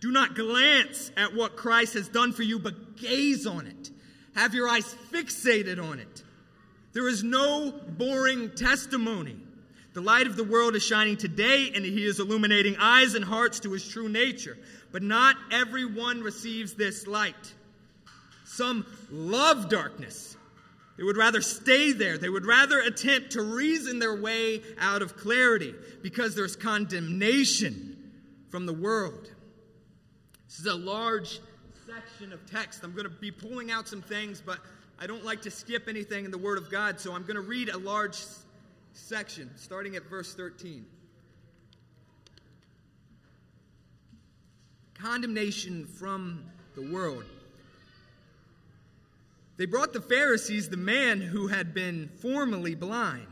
Do 0.00 0.10
not 0.10 0.34
glance 0.34 1.12
at 1.16 1.32
what 1.32 1.56
Christ 1.56 1.94
has 1.94 2.08
done 2.08 2.32
for 2.32 2.42
you, 2.42 2.58
but 2.58 2.96
gaze 2.96 3.46
on 3.46 3.68
it. 3.68 3.90
Have 4.34 4.52
your 4.52 4.68
eyes 4.68 4.96
fixated 5.12 5.80
on 5.80 6.00
it. 6.00 6.24
There 6.92 7.08
is 7.08 7.22
no 7.22 7.70
boring 7.70 8.50
testimony. 8.54 9.36
The 9.92 10.00
light 10.00 10.26
of 10.26 10.36
the 10.36 10.44
world 10.44 10.76
is 10.76 10.84
shining 10.84 11.16
today, 11.16 11.72
and 11.74 11.84
he 11.84 12.04
is 12.04 12.20
illuminating 12.20 12.76
eyes 12.78 13.14
and 13.14 13.24
hearts 13.24 13.60
to 13.60 13.72
his 13.72 13.86
true 13.86 14.08
nature. 14.08 14.56
But 14.92 15.02
not 15.02 15.36
everyone 15.50 16.22
receives 16.22 16.74
this 16.74 17.06
light. 17.06 17.54
Some 18.44 18.86
love 19.10 19.68
darkness. 19.68 20.36
They 20.96 21.04
would 21.04 21.16
rather 21.16 21.40
stay 21.40 21.92
there. 21.92 22.18
They 22.18 22.28
would 22.28 22.44
rather 22.44 22.80
attempt 22.80 23.32
to 23.32 23.42
reason 23.42 23.98
their 23.98 24.20
way 24.20 24.60
out 24.78 25.02
of 25.02 25.16
clarity 25.16 25.74
because 26.02 26.34
there's 26.34 26.56
condemnation 26.56 28.12
from 28.50 28.66
the 28.66 28.72
world. 28.72 29.30
This 30.46 30.58
is 30.58 30.66
a 30.66 30.74
large 30.74 31.40
section 31.86 32.32
of 32.32 32.44
text. 32.50 32.84
I'm 32.84 32.92
going 32.92 33.04
to 33.04 33.10
be 33.10 33.30
pulling 33.30 33.70
out 33.70 33.88
some 33.88 34.02
things, 34.02 34.42
but 34.44 34.58
I 35.02 35.06
don't 35.06 35.24
like 35.24 35.40
to 35.42 35.50
skip 35.50 35.88
anything 35.88 36.26
in 36.26 36.30
the 36.30 36.38
Word 36.38 36.58
of 36.58 36.70
God, 36.70 37.00
so 37.00 37.14
I'm 37.14 37.22
going 37.22 37.36
to 37.36 37.40
read 37.40 37.70
a 37.70 37.78
large 37.78 38.18
section, 38.92 39.50
starting 39.56 39.96
at 39.96 40.04
verse 40.10 40.34
13. 40.34 40.84
Condemnation 44.92 45.86
from 45.86 46.44
the 46.74 46.82
world. 46.82 47.24
They 49.56 49.64
brought 49.64 49.94
the 49.94 50.02
Pharisees 50.02 50.68
the 50.68 50.76
man 50.76 51.22
who 51.22 51.46
had 51.46 51.72
been 51.72 52.10
formerly 52.20 52.74
blind. 52.74 53.26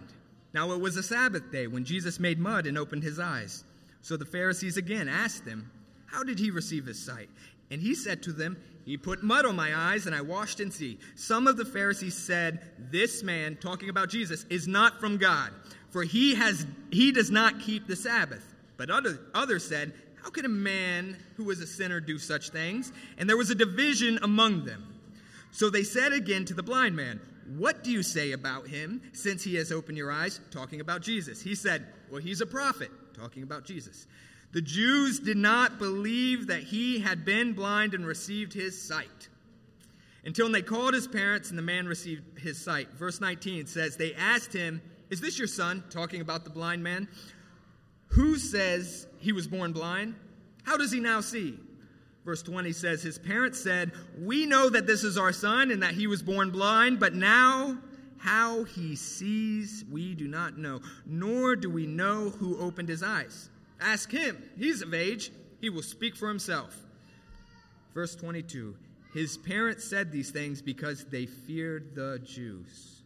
Now 0.55 0.73
it 0.73 0.81
was 0.81 0.97
a 0.97 1.03
Sabbath 1.03 1.53
day 1.53 1.67
when 1.67 1.85
Jesus 1.85 2.19
made 2.19 2.39
mud 2.39 2.67
and 2.67 2.79
opened 2.79 3.03
his 3.03 3.19
eyes. 3.19 3.65
So 4.01 4.17
the 4.17 4.25
Pharisees 4.25 4.79
again 4.79 5.07
asked 5.07 5.45
him, 5.45 5.71
How 6.07 6.23
did 6.23 6.39
he 6.39 6.51
receive 6.51 6.87
his 6.87 6.99
sight? 6.99 7.29
And 7.71 7.83
he 7.83 7.95
said 7.95 8.23
to 8.23 8.33
them, 8.33 8.57
He 8.89 8.97
put 8.97 9.23
mud 9.23 9.45
on 9.45 9.55
my 9.55 9.77
eyes, 9.77 10.07
and 10.07 10.15
I 10.15 10.23
washed 10.23 10.61
and 10.61 10.73
see. 10.73 10.99
Some 11.15 11.47
of 11.47 11.59
the 11.59 11.65
Pharisees 11.67 12.17
said, 12.17 12.61
This 12.91 13.23
man, 13.23 13.59
talking 13.61 13.91
about 13.91 14.09
Jesus, 14.09 14.47
is 14.49 14.67
not 14.67 14.99
from 14.99 15.19
God, 15.19 15.53
for 15.91 16.05
he, 16.05 16.35
has, 16.37 16.67
he 16.91 17.13
does 17.13 17.31
not 17.31 17.61
keep 17.61 17.87
the 17.87 17.95
Sabbath. 17.95 18.43
But 18.79 18.89
other, 18.89 19.21
others 19.35 19.63
said, 19.69 19.93
How 20.23 20.31
can 20.31 20.47
a 20.47 20.49
man 20.49 21.19
who 21.37 21.51
is 21.51 21.61
a 21.61 21.67
sinner 21.67 22.01
do 22.01 22.19
such 22.19 22.49
things? 22.49 22.91
And 23.19 23.29
there 23.29 23.37
was 23.37 23.51
a 23.51 23.55
division 23.55 24.21
among 24.23 24.65
them. 24.65 24.99
So 25.51 25.69
they 25.69 25.85
said 25.85 26.15
again 26.15 26.47
to 26.47 26.55
the 26.55 26.63
blind 26.63 26.97
man, 26.97 27.21
What 27.59 27.85
do 27.85 27.91
you 27.91 28.03
say 28.03 28.33
about 28.33 28.69
him, 28.69 29.03
since 29.13 29.45
he 29.45 29.57
has 29.57 29.71
opened 29.71 29.99
your 29.99 30.11
eyes? 30.11 30.41
Talking 30.51 30.81
about 30.81 31.03
Jesus. 31.03 31.43
He 31.43 31.55
said, 31.55 31.87
Well, 32.11 32.23
he's 32.23 32.41
a 32.41 32.47
prophet, 32.47 32.91
talking 33.13 33.43
about 33.43 33.67
Jesus. 33.67 34.07
The 34.53 34.63
Jews 34.63 35.19
did 35.21 35.37
not 35.37 35.79
believe 35.79 36.47
that 36.47 36.63
he 36.63 37.01
had 37.01 37.25
been 37.25 37.53
blind 37.53 37.95
and 37.95 38.07
received 38.07 38.55
his 38.55 38.81
sight 38.81 39.29
until 40.25 40.51
they 40.51 40.63
called 40.63 40.95
his 40.95 41.07
parents 41.07 41.51
and 41.51 41.59
the 41.59 41.63
man 41.63 41.87
received 41.87 42.39
his 42.39 42.59
sight. 42.59 42.89
Verse 42.95 43.21
19 43.21 43.67
says, 43.67 43.97
They 43.97 44.15
asked 44.15 44.53
him, 44.53 44.81
Is 45.11 45.21
this 45.21 45.39
your 45.39 45.49
son? 45.49 45.85
Talking 45.91 46.21
about 46.21 46.45
the 46.45 46.51
blind 46.51 46.83
man. 46.83 47.09
Who 48.09 48.37
says 48.37 49.07
he 49.19 49.33
was 49.33 49.47
born 49.47 49.73
blind? 49.73 50.15
How 50.65 50.77
does 50.77 50.93
he 50.93 51.01
now 51.01 51.21
see? 51.21 51.59
Verse 52.25 52.43
20 52.43 52.73
says, 52.73 53.03
His 53.03 53.19
parents 53.19 53.61
said, 53.61 53.93
We 54.19 54.47
know 54.47 54.71
that 54.71 54.87
this 54.87 55.05
is 55.05 55.19
our 55.19 55.33
son 55.33 55.71
and 55.71 55.83
that 55.83 55.95
he 55.95 56.07
was 56.07 56.23
born 56.23 56.51
blind, 56.51 57.01
but 57.01 57.15
now 57.15 57.79
how 58.19 58.65
he 58.65 58.97
sees 58.97 59.85
we 59.91 60.15
do 60.15 60.27
not 60.27 60.59
know, 60.59 60.81
nor 61.07 61.55
do 61.55 61.71
we 61.71 61.87
know 61.87 62.31
who 62.31 62.59
opened 62.59 62.89
his 62.89 63.03
eyes. 63.03 63.51
Ask 63.81 64.11
him. 64.11 64.43
He's 64.57 64.83
of 64.83 64.95
age. 64.95 65.31
He 65.61 65.71
will 65.71 65.83
speak 65.83 66.17
for 66.17 66.29
himself. 66.29 66.77
Verse 67.95 68.15
22 68.15 68.77
His 69.15 69.37
parents 69.37 69.85
said 69.85 70.13
these 70.13 70.31
things 70.31 70.63
because 70.63 71.05
they 71.07 71.27
feared 71.27 71.95
the 71.95 72.21
Jews. 72.25 73.03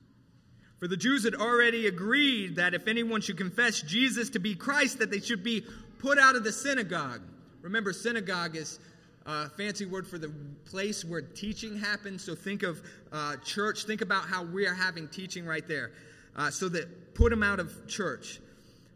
For 0.78 0.88
the 0.88 0.96
Jews 0.96 1.24
had 1.24 1.36
already 1.36 1.86
agreed 1.86 2.56
that 2.56 2.74
if 2.74 2.88
anyone 2.88 3.20
should 3.20 3.38
confess 3.38 3.80
Jesus 3.80 4.30
to 4.30 4.40
be 4.40 4.54
Christ, 4.54 4.98
that 4.98 5.10
they 5.10 5.20
should 5.20 5.44
be 5.44 5.64
put 6.00 6.18
out 6.18 6.34
of 6.34 6.42
the 6.42 6.50
synagogue. 6.50 7.22
Remember, 7.60 7.92
synagogue 7.92 8.56
is 8.56 8.80
a 9.24 9.48
fancy 9.50 9.86
word 9.86 10.06
for 10.06 10.18
the 10.18 10.32
place 10.64 11.04
where 11.04 11.22
teaching 11.22 11.78
happens. 11.78 12.24
So 12.24 12.34
think 12.34 12.64
of 12.64 12.82
uh, 13.12 13.36
church. 13.44 13.84
Think 13.84 14.00
about 14.00 14.24
how 14.24 14.42
we 14.42 14.66
are 14.66 14.74
having 14.74 15.06
teaching 15.06 15.46
right 15.46 15.66
there. 15.68 15.92
Uh, 16.34 16.50
so 16.50 16.68
that 16.70 17.14
put 17.14 17.32
him 17.32 17.42
out 17.42 17.60
of 17.60 17.86
church. 17.86 18.40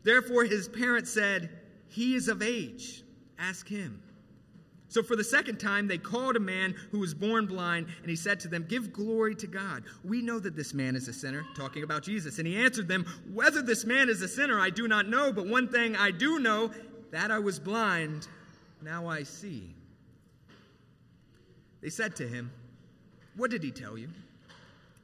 Therefore, 0.02 0.44
his 0.44 0.68
parents 0.68 1.10
said, 1.10 1.50
he 1.88 2.14
is 2.14 2.28
of 2.28 2.42
age. 2.42 3.02
Ask 3.38 3.68
him. 3.68 4.02
So, 4.88 5.02
for 5.02 5.16
the 5.16 5.24
second 5.24 5.58
time, 5.58 5.88
they 5.88 5.98
called 5.98 6.36
a 6.36 6.40
man 6.40 6.74
who 6.90 7.00
was 7.00 7.12
born 7.12 7.46
blind, 7.46 7.88
and 8.00 8.08
he 8.08 8.16
said 8.16 8.38
to 8.40 8.48
them, 8.48 8.64
Give 8.68 8.92
glory 8.92 9.34
to 9.34 9.46
God. 9.46 9.82
We 10.04 10.22
know 10.22 10.38
that 10.38 10.56
this 10.56 10.72
man 10.72 10.94
is 10.94 11.08
a 11.08 11.12
sinner, 11.12 11.44
talking 11.56 11.82
about 11.82 12.02
Jesus. 12.02 12.38
And 12.38 12.46
he 12.46 12.56
answered 12.56 12.88
them, 12.88 13.04
Whether 13.32 13.62
this 13.62 13.84
man 13.84 14.08
is 14.08 14.22
a 14.22 14.28
sinner, 14.28 14.60
I 14.60 14.70
do 14.70 14.86
not 14.86 15.08
know, 15.08 15.32
but 15.32 15.46
one 15.46 15.68
thing 15.68 15.96
I 15.96 16.12
do 16.12 16.38
know, 16.38 16.70
that 17.10 17.30
I 17.30 17.38
was 17.38 17.58
blind, 17.58 18.28
now 18.80 19.08
I 19.08 19.24
see. 19.24 19.74
They 21.82 21.90
said 21.90 22.16
to 22.16 22.26
him, 22.26 22.52
What 23.36 23.50
did 23.50 23.62
he 23.62 23.72
tell 23.72 23.98
you? 23.98 24.08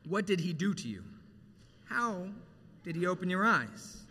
What 0.08 0.26
did 0.26 0.40
he 0.40 0.52
do 0.52 0.74
to 0.74 0.88
you? 0.88 1.02
How 1.84 2.26
did 2.84 2.96
he 2.96 3.06
open 3.06 3.28
your 3.28 3.44
eyes? 3.44 4.01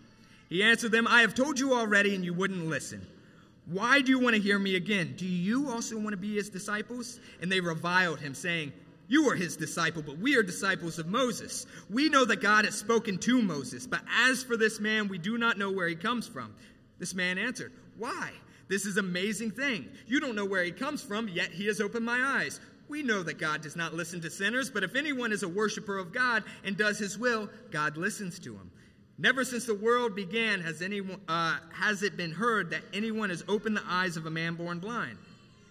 He 0.52 0.62
answered 0.62 0.92
them, 0.92 1.08
I 1.08 1.22
have 1.22 1.34
told 1.34 1.58
you 1.58 1.74
already, 1.74 2.14
and 2.14 2.26
you 2.26 2.34
wouldn't 2.34 2.68
listen. 2.68 3.08
Why 3.68 4.02
do 4.02 4.12
you 4.12 4.20
want 4.20 4.36
to 4.36 4.42
hear 4.42 4.60
me 4.60 4.76
again? 4.76 5.14
Do 5.16 5.26
you 5.26 5.70
also 5.70 5.98
want 5.98 6.12
to 6.12 6.18
be 6.18 6.36
his 6.36 6.50
disciples? 6.50 7.22
And 7.42 7.50
they 7.50 7.62
reviled 7.62 8.20
him, 8.20 8.36
saying, 8.36 8.74
You 9.08 9.30
are 9.30 9.36
his 9.36 9.56
disciple, 9.56 10.02
but 10.02 10.18
we 10.18 10.36
are 10.36 10.44
disciples 10.44 11.00
of 11.00 11.08
Moses. 11.08 11.66
We 11.90 12.10
know 12.10 12.26
that 12.26 12.42
God 12.42 12.66
has 12.66 12.76
spoken 12.76 13.18
to 13.20 13.42
Moses, 13.42 13.88
but 13.88 14.02
as 14.28 14.44
for 14.44 14.58
this 14.58 14.82
man, 14.82 15.08
we 15.08 15.18
do 15.18 15.38
not 15.38 15.58
know 15.58 15.72
where 15.72 15.88
he 15.88 15.96
comes 15.96 16.28
from. 16.28 16.54
This 17.00 17.16
man 17.16 17.38
answered, 17.38 17.72
Why? 17.98 18.32
This 18.68 18.86
is 18.86 18.98
amazing 18.98 19.52
thing. 19.52 19.88
You 20.06 20.20
don't 20.20 20.36
know 20.36 20.46
where 20.46 20.66
he 20.66 20.72
comes 20.72 21.02
from, 21.02 21.30
yet 21.30 21.52
he 21.52 21.66
has 21.68 21.80
opened 21.80 22.06
my 22.06 22.42
eyes. 22.42 22.60
We 22.90 23.04
know 23.04 23.24
that 23.24 23.40
God 23.40 23.62
does 23.62 23.78
not 23.78 23.94
listen 23.94 24.20
to 24.20 24.30
sinners, 24.30 24.70
but 24.70 24.84
if 24.84 24.96
anyone 24.96 25.32
is 25.32 25.44
a 25.44 25.48
worshiper 25.48 25.98
of 25.98 26.12
God 26.12 26.44
and 26.66 26.76
does 26.76 27.00
his 27.00 27.18
will, 27.18 27.48
God 27.72 27.96
listens 27.96 28.38
to 28.40 28.54
him. 28.54 28.70
Never 29.22 29.46
since 29.46 29.66
the 29.66 29.76
world 29.76 30.16
began 30.16 30.62
has, 30.62 30.82
anyone, 30.82 31.22
uh, 31.28 31.58
has 31.74 32.02
it 32.02 32.18
been 32.18 32.32
heard 32.32 32.72
that 32.72 32.82
anyone 32.92 33.30
has 33.30 33.44
opened 33.48 33.78
the 33.78 33.84
eyes 33.88 34.18
of 34.18 34.26
a 34.26 34.32
man 34.32 34.56
born 34.56 34.80
blind. 34.80 35.16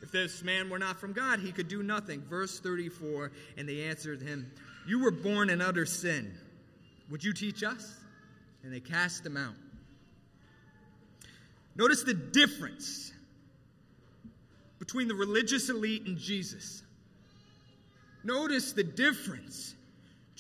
If 0.03 0.13
this 0.13 0.45
man 0.45 0.71
were 0.71 0.79
not 0.79 1.01
from 1.01 1.13
God, 1.13 1.41
he 1.41 1.51
could 1.51 1.67
do 1.67 1.83
nothing. 1.83 2.23
Verse 2.31 2.61
34 2.61 3.33
And 3.57 3.69
they 3.69 3.83
answered 3.83 4.23
him, 4.23 4.49
You 4.87 5.03
were 5.03 5.11
born 5.11 5.51
in 5.51 5.61
utter 5.61 5.85
sin. 5.85 6.33
Would 7.11 7.25
you 7.25 7.33
teach 7.33 7.65
us? 7.65 7.93
And 8.63 8.73
they 8.73 8.79
cast 8.79 9.27
him 9.27 9.37
out. 9.37 9.55
Notice 11.75 12.05
the 12.05 12.15
difference 12.15 13.13
between 14.79 15.09
the 15.09 15.15
religious 15.17 15.71
elite 15.71 16.07
and 16.07 16.17
Jesus. 16.17 16.85
Notice 18.23 18.75
the 18.75 18.85
difference. 18.85 19.75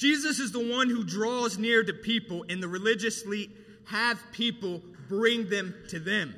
Jesus 0.00 0.38
is 0.38 0.50
the 0.50 0.66
one 0.66 0.88
who 0.88 1.04
draws 1.04 1.58
near 1.58 1.84
to 1.84 1.92
people, 1.92 2.46
and 2.48 2.62
the 2.62 2.68
religious 2.68 3.22
elite 3.26 3.50
have 3.84 4.18
people 4.32 4.80
bring 5.10 5.46
them 5.50 5.74
to 5.88 5.98
them. 5.98 6.34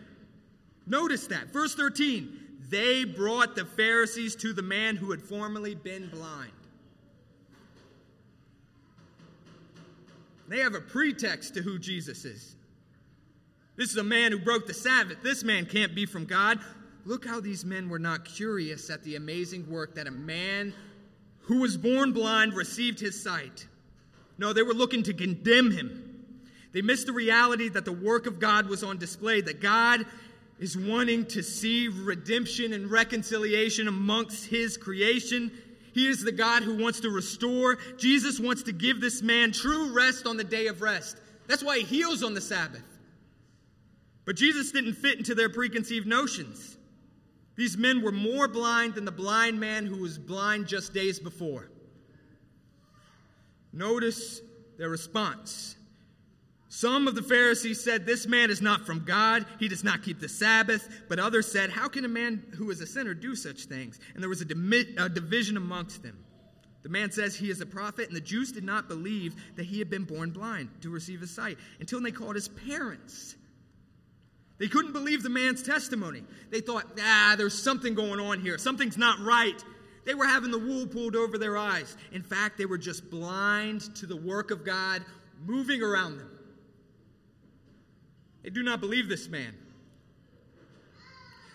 Notice 0.84 1.28
that. 1.28 1.52
Verse 1.52 1.72
13 1.76 2.40
they 2.70 3.04
brought 3.04 3.54
the 3.54 3.66
Pharisees 3.66 4.34
to 4.36 4.52
the 4.52 4.62
man 4.62 4.96
who 4.96 5.10
had 5.10 5.20
formerly 5.20 5.74
been 5.74 6.08
blind. 6.08 6.50
They 10.48 10.58
have 10.60 10.74
a 10.74 10.80
pretext 10.80 11.54
to 11.54 11.62
who 11.62 11.78
Jesus 11.78 12.24
is. 12.24 12.56
This 13.76 13.90
is 13.90 13.96
a 13.98 14.02
man 14.02 14.32
who 14.32 14.38
broke 14.38 14.66
the 14.66 14.74
Sabbath. 14.74 15.18
This 15.22 15.44
man 15.44 15.66
can't 15.66 15.94
be 15.94 16.06
from 16.06 16.24
God. 16.24 16.60
Look 17.04 17.26
how 17.26 17.40
these 17.40 17.64
men 17.64 17.90
were 17.90 17.98
not 17.98 18.24
curious 18.24 18.90
at 18.90 19.04
the 19.04 19.16
amazing 19.16 19.70
work 19.70 19.94
that 19.96 20.06
a 20.06 20.10
man 20.10 20.72
who 21.42 21.60
was 21.60 21.76
born 21.76 22.12
blind 22.12 22.54
received 22.54 23.00
his 23.00 23.20
sight. 23.20 23.66
No, 24.38 24.52
they 24.52 24.62
were 24.62 24.74
looking 24.74 25.02
to 25.04 25.14
condemn 25.14 25.70
him. 25.70 26.26
They 26.72 26.82
missed 26.82 27.06
the 27.06 27.12
reality 27.12 27.68
that 27.70 27.84
the 27.84 27.92
work 27.92 28.26
of 28.26 28.38
God 28.38 28.66
was 28.66 28.82
on 28.82 28.98
display, 28.98 29.40
that 29.42 29.60
God 29.60 30.06
is 30.58 30.76
wanting 30.76 31.26
to 31.26 31.42
see 31.42 31.88
redemption 31.88 32.72
and 32.72 32.90
reconciliation 32.90 33.88
amongst 33.88 34.46
his 34.46 34.76
creation. 34.76 35.50
He 35.92 36.08
is 36.08 36.22
the 36.22 36.32
God 36.32 36.62
who 36.62 36.82
wants 36.82 37.00
to 37.00 37.10
restore. 37.10 37.76
Jesus 37.98 38.40
wants 38.40 38.62
to 38.64 38.72
give 38.72 39.00
this 39.00 39.22
man 39.22 39.52
true 39.52 39.92
rest 39.92 40.26
on 40.26 40.36
the 40.36 40.44
day 40.44 40.68
of 40.68 40.80
rest. 40.80 41.18
That's 41.46 41.62
why 41.62 41.80
he 41.80 41.84
heals 41.84 42.22
on 42.22 42.34
the 42.34 42.40
Sabbath. 42.40 42.84
But 44.24 44.36
Jesus 44.36 44.70
didn't 44.70 44.94
fit 44.94 45.18
into 45.18 45.34
their 45.34 45.48
preconceived 45.48 46.06
notions. 46.06 46.78
These 47.56 47.76
men 47.76 48.02
were 48.02 48.12
more 48.12 48.48
blind 48.48 48.94
than 48.94 49.04
the 49.04 49.12
blind 49.12 49.60
man 49.60 49.86
who 49.86 49.98
was 49.98 50.18
blind 50.18 50.66
just 50.66 50.94
days 50.94 51.18
before. 51.18 51.70
Notice 53.72 54.40
their 54.78 54.88
response. 54.88 55.76
Some 56.68 57.06
of 57.06 57.14
the 57.14 57.22
Pharisees 57.22 57.84
said, 57.84 58.06
This 58.06 58.26
man 58.26 58.50
is 58.50 58.62
not 58.62 58.86
from 58.86 59.04
God. 59.04 59.44
He 59.58 59.68
does 59.68 59.84
not 59.84 60.02
keep 60.02 60.20
the 60.20 60.28
Sabbath. 60.28 61.02
But 61.06 61.18
others 61.18 61.50
said, 61.50 61.68
How 61.68 61.86
can 61.86 62.06
a 62.06 62.08
man 62.08 62.42
who 62.56 62.70
is 62.70 62.80
a 62.80 62.86
sinner 62.86 63.12
do 63.12 63.36
such 63.36 63.64
things? 63.66 64.00
And 64.14 64.22
there 64.22 64.30
was 64.30 64.40
a, 64.40 64.46
a, 64.96 65.08
division 65.10 65.58
amongst 65.58 66.02
them. 66.02 66.24
The 66.82 66.88
man 66.88 67.12
says 67.12 67.36
he 67.36 67.50
is 67.50 67.60
a 67.60 67.66
prophet, 67.66 68.08
and 68.08 68.16
the 68.16 68.22
Jews 68.22 68.52
did 68.52 68.64
not 68.64 68.88
believe 68.88 69.34
that 69.56 69.66
he 69.66 69.78
had 69.78 69.90
been 69.90 70.04
born 70.04 70.30
blind 70.30 70.70
to 70.80 70.88
receive 70.88 71.20
his 71.20 71.30
sight 71.30 71.58
until 71.78 72.00
they 72.00 72.10
called 72.10 72.34
his 72.34 72.48
parents. 72.48 73.36
They 74.62 74.68
couldn't 74.68 74.92
believe 74.92 75.24
the 75.24 75.28
man's 75.28 75.60
testimony. 75.60 76.22
They 76.52 76.60
thought, 76.60 76.84
ah, 77.00 77.34
there's 77.36 77.60
something 77.60 77.94
going 77.94 78.20
on 78.20 78.38
here. 78.38 78.58
Something's 78.58 78.96
not 78.96 79.18
right. 79.18 79.60
They 80.04 80.14
were 80.14 80.24
having 80.24 80.52
the 80.52 80.58
wool 80.58 80.86
pulled 80.86 81.16
over 81.16 81.36
their 81.36 81.58
eyes. 81.58 81.96
In 82.12 82.22
fact, 82.22 82.58
they 82.58 82.66
were 82.66 82.78
just 82.78 83.10
blind 83.10 83.92
to 83.96 84.06
the 84.06 84.14
work 84.14 84.52
of 84.52 84.64
God 84.64 85.04
moving 85.44 85.82
around 85.82 86.18
them. 86.18 86.30
They 88.44 88.50
do 88.50 88.62
not 88.62 88.80
believe 88.80 89.08
this 89.08 89.28
man. 89.28 89.52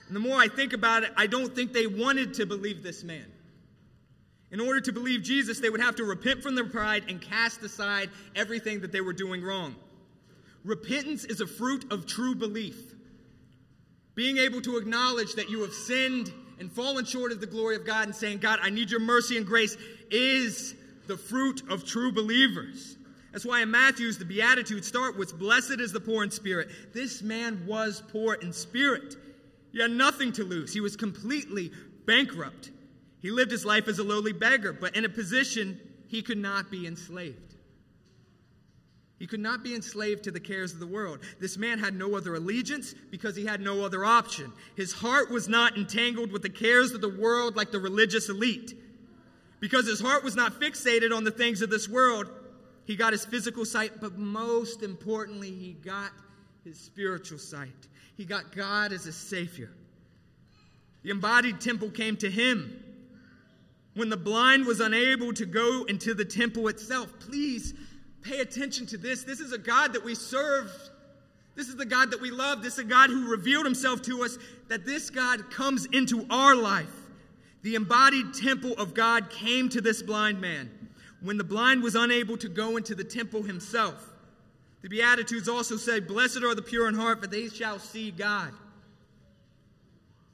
And 0.07 0.13
the 0.13 0.19
more 0.19 0.35
I 0.35 0.49
think 0.49 0.73
about 0.73 1.03
it, 1.03 1.11
I 1.15 1.27
don't 1.27 1.55
think 1.55 1.71
they 1.71 1.87
wanted 1.87 2.33
to 2.33 2.45
believe 2.45 2.83
this 2.83 3.05
man. 3.05 3.31
In 4.51 4.59
order 4.59 4.81
to 4.81 4.91
believe 4.91 5.23
Jesus, 5.23 5.61
they 5.61 5.69
would 5.69 5.79
have 5.79 5.95
to 5.95 6.03
repent 6.03 6.43
from 6.43 6.55
their 6.55 6.67
pride 6.67 7.05
and 7.07 7.21
cast 7.21 7.61
aside 7.61 8.09
everything 8.35 8.81
that 8.81 8.91
they 8.91 8.99
were 8.99 9.13
doing 9.13 9.41
wrong. 9.41 9.77
Repentance 10.65 11.23
is 11.23 11.39
a 11.39 11.47
fruit 11.47 11.89
of 11.89 12.05
true 12.05 12.35
belief. 12.35 12.95
Being 14.17 14.39
able 14.39 14.61
to 14.61 14.77
acknowledge 14.77 15.33
that 15.33 15.47
you 15.47 15.61
have 15.61 15.71
sinned 15.71 16.33
and 16.59 16.71
fallen 16.71 17.05
short 17.05 17.31
of 17.31 17.39
the 17.39 17.45
glory 17.45 17.75
of 17.75 17.85
God 17.85 18.07
and 18.07 18.15
saying, 18.15 18.39
God, 18.39 18.57
I 18.63 18.71
need 18.71 18.89
your 18.89 18.99
mercy 18.99 19.37
and 19.37 19.45
grace, 19.45 19.77
is 20.09 20.73
the 21.05 21.15
fruit 21.15 21.61
of 21.69 21.85
true 21.85 22.11
believers. 22.11 22.97
That's 23.31 23.45
why 23.45 23.61
in 23.61 23.69
Matthew's, 23.69 24.17
the 24.17 24.25
Beatitudes 24.25 24.87
start 24.87 25.19
with, 25.19 25.37
Blessed 25.37 25.79
is 25.79 25.93
the 25.93 25.99
poor 25.99 26.23
in 26.23 26.31
spirit. 26.31 26.69
This 26.95 27.21
man 27.21 27.63
was 27.67 28.01
poor 28.11 28.33
in 28.33 28.51
spirit. 28.51 29.17
He 29.71 29.79
had 29.79 29.91
nothing 29.91 30.33
to 30.33 30.43
lose, 30.43 30.73
he 30.73 30.81
was 30.81 30.95
completely 30.95 31.71
bankrupt. 32.07 32.71
He 33.19 33.29
lived 33.29 33.51
his 33.51 33.65
life 33.65 33.87
as 33.87 33.99
a 33.99 34.03
lowly 34.03 34.33
beggar, 34.33 34.73
but 34.73 34.95
in 34.95 35.05
a 35.05 35.09
position 35.09 35.79
he 36.07 36.23
could 36.23 36.39
not 36.39 36.71
be 36.71 36.87
enslaved. 36.87 37.56
He 39.19 39.25
could 39.25 39.39
not 39.39 39.63
be 39.63 39.73
enslaved 39.73 40.23
to 40.25 40.31
the 40.31 40.39
cares 40.39 40.73
of 40.73 40.79
the 40.79 40.87
world. 40.87 41.19
This 41.39 41.57
man 41.57 41.79
had 41.79 41.95
no 41.95 42.15
other 42.15 42.35
allegiance 42.35 42.93
because 43.09 43.35
he 43.35 43.45
had 43.45 43.61
no 43.61 43.83
other 43.83 44.05
option. 44.05 44.53
His 44.75 44.93
heart 44.93 45.31
was 45.31 45.49
not 45.49 45.75
entangled 45.75 46.31
with 46.31 46.43
the 46.43 46.49
cares 46.49 46.91
of 46.91 47.01
the 47.01 47.09
world 47.09 47.55
like 47.55 47.71
the 47.71 47.79
religious 47.79 48.29
elite. 48.29 48.75
Because 49.59 49.87
his 49.87 49.99
heart 49.99 50.23
was 50.23 50.35
not 50.35 50.59
fixated 50.59 51.15
on 51.15 51.23
the 51.23 51.31
things 51.31 51.63
of 51.63 51.71
this 51.71 51.89
world, 51.89 52.29
he 52.85 52.95
got 52.95 53.11
his 53.11 53.25
physical 53.25 53.65
sight, 53.65 53.99
but 53.99 54.17
most 54.17 54.83
importantly, 54.83 55.51
he 55.51 55.73
got 55.73 56.11
his 56.63 56.79
spiritual 56.79 57.39
sight. 57.39 57.87
He 58.15 58.23
got 58.23 58.55
God 58.55 58.93
as 58.93 59.07
a 59.07 59.11
Savior. 59.11 59.71
The 61.03 61.09
embodied 61.09 61.59
temple 61.59 61.89
came 61.89 62.17
to 62.17 62.29
him. 62.29 62.83
When 63.95 64.09
the 64.09 64.17
blind 64.17 64.65
was 64.67 64.79
unable 64.79 65.33
to 65.33 65.45
go 65.45 65.85
into 65.85 66.13
the 66.13 66.25
temple 66.25 66.67
itself, 66.67 67.11
please 67.19 67.73
pay 68.21 68.39
attention 68.39 68.85
to 68.87 68.97
this. 68.97 69.23
This 69.23 69.39
is 69.39 69.53
a 69.53 69.57
God 69.57 69.93
that 69.93 70.03
we 70.03 70.15
serve. 70.15 70.71
This 71.55 71.69
is 71.69 71.75
the 71.75 71.85
God 71.85 72.11
that 72.11 72.21
we 72.21 72.31
love. 72.31 72.61
This 72.61 72.73
is 72.73 72.79
a 72.79 72.83
God 72.83 73.09
who 73.09 73.29
revealed 73.29 73.65
himself 73.65 74.01
to 74.03 74.23
us, 74.23 74.37
that 74.67 74.85
this 74.85 75.09
God 75.09 75.49
comes 75.49 75.85
into 75.87 76.25
our 76.29 76.55
life. 76.55 76.93
The 77.63 77.75
embodied 77.75 78.33
temple 78.33 78.73
of 78.73 78.93
God 78.93 79.29
came 79.29 79.67
to 79.69 79.81
this 79.81 80.01
blind 80.01 80.39
man 80.39 80.69
when 81.21 81.37
the 81.37 81.43
blind 81.43 81.81
was 81.81 81.95
unable 81.95 82.37
to 82.37 82.47
go 82.47 82.77
into 82.77 82.95
the 82.95 83.03
temple 83.03 83.43
himself. 83.43 84.13
The 84.81 84.89
Beatitudes 84.89 85.49
also 85.49 85.75
say, 85.75 85.99
Blessed 85.99 86.43
are 86.43 86.55
the 86.55 86.61
pure 86.61 86.87
in 86.87 86.95
heart, 86.95 87.21
for 87.21 87.27
they 87.27 87.49
shall 87.49 87.79
see 87.79 88.11
God. 88.11 88.53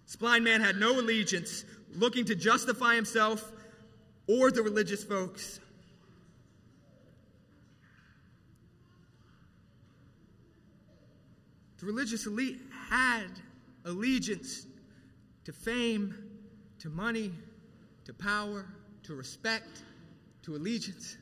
This 0.05 0.15
blind 0.15 0.43
man 0.43 0.61
had 0.61 0.75
no 0.75 0.99
allegiance, 0.99 1.63
looking 1.95 2.25
to 2.25 2.35
justify 2.35 2.95
himself 2.95 3.51
or 4.27 4.51
the 4.51 4.61
religious 4.61 5.03
folks. 5.03 5.59
The 11.83 11.87
religious 11.87 12.25
elite 12.27 12.61
had 12.89 13.27
allegiance 13.83 14.67
to 15.43 15.51
fame, 15.51 16.15
to 16.79 16.89
money, 16.89 17.33
to 18.05 18.13
power, 18.13 18.65
to 19.03 19.15
respect 19.15 19.83
to 20.43 20.55
allegiance. 20.55 21.17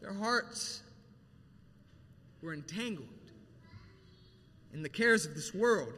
Their 0.00 0.12
hearts 0.12 0.82
were 2.40 2.54
entangled 2.54 3.08
in 4.72 4.84
the 4.84 4.88
cares 4.88 5.26
of 5.26 5.34
this 5.34 5.52
world. 5.52 5.92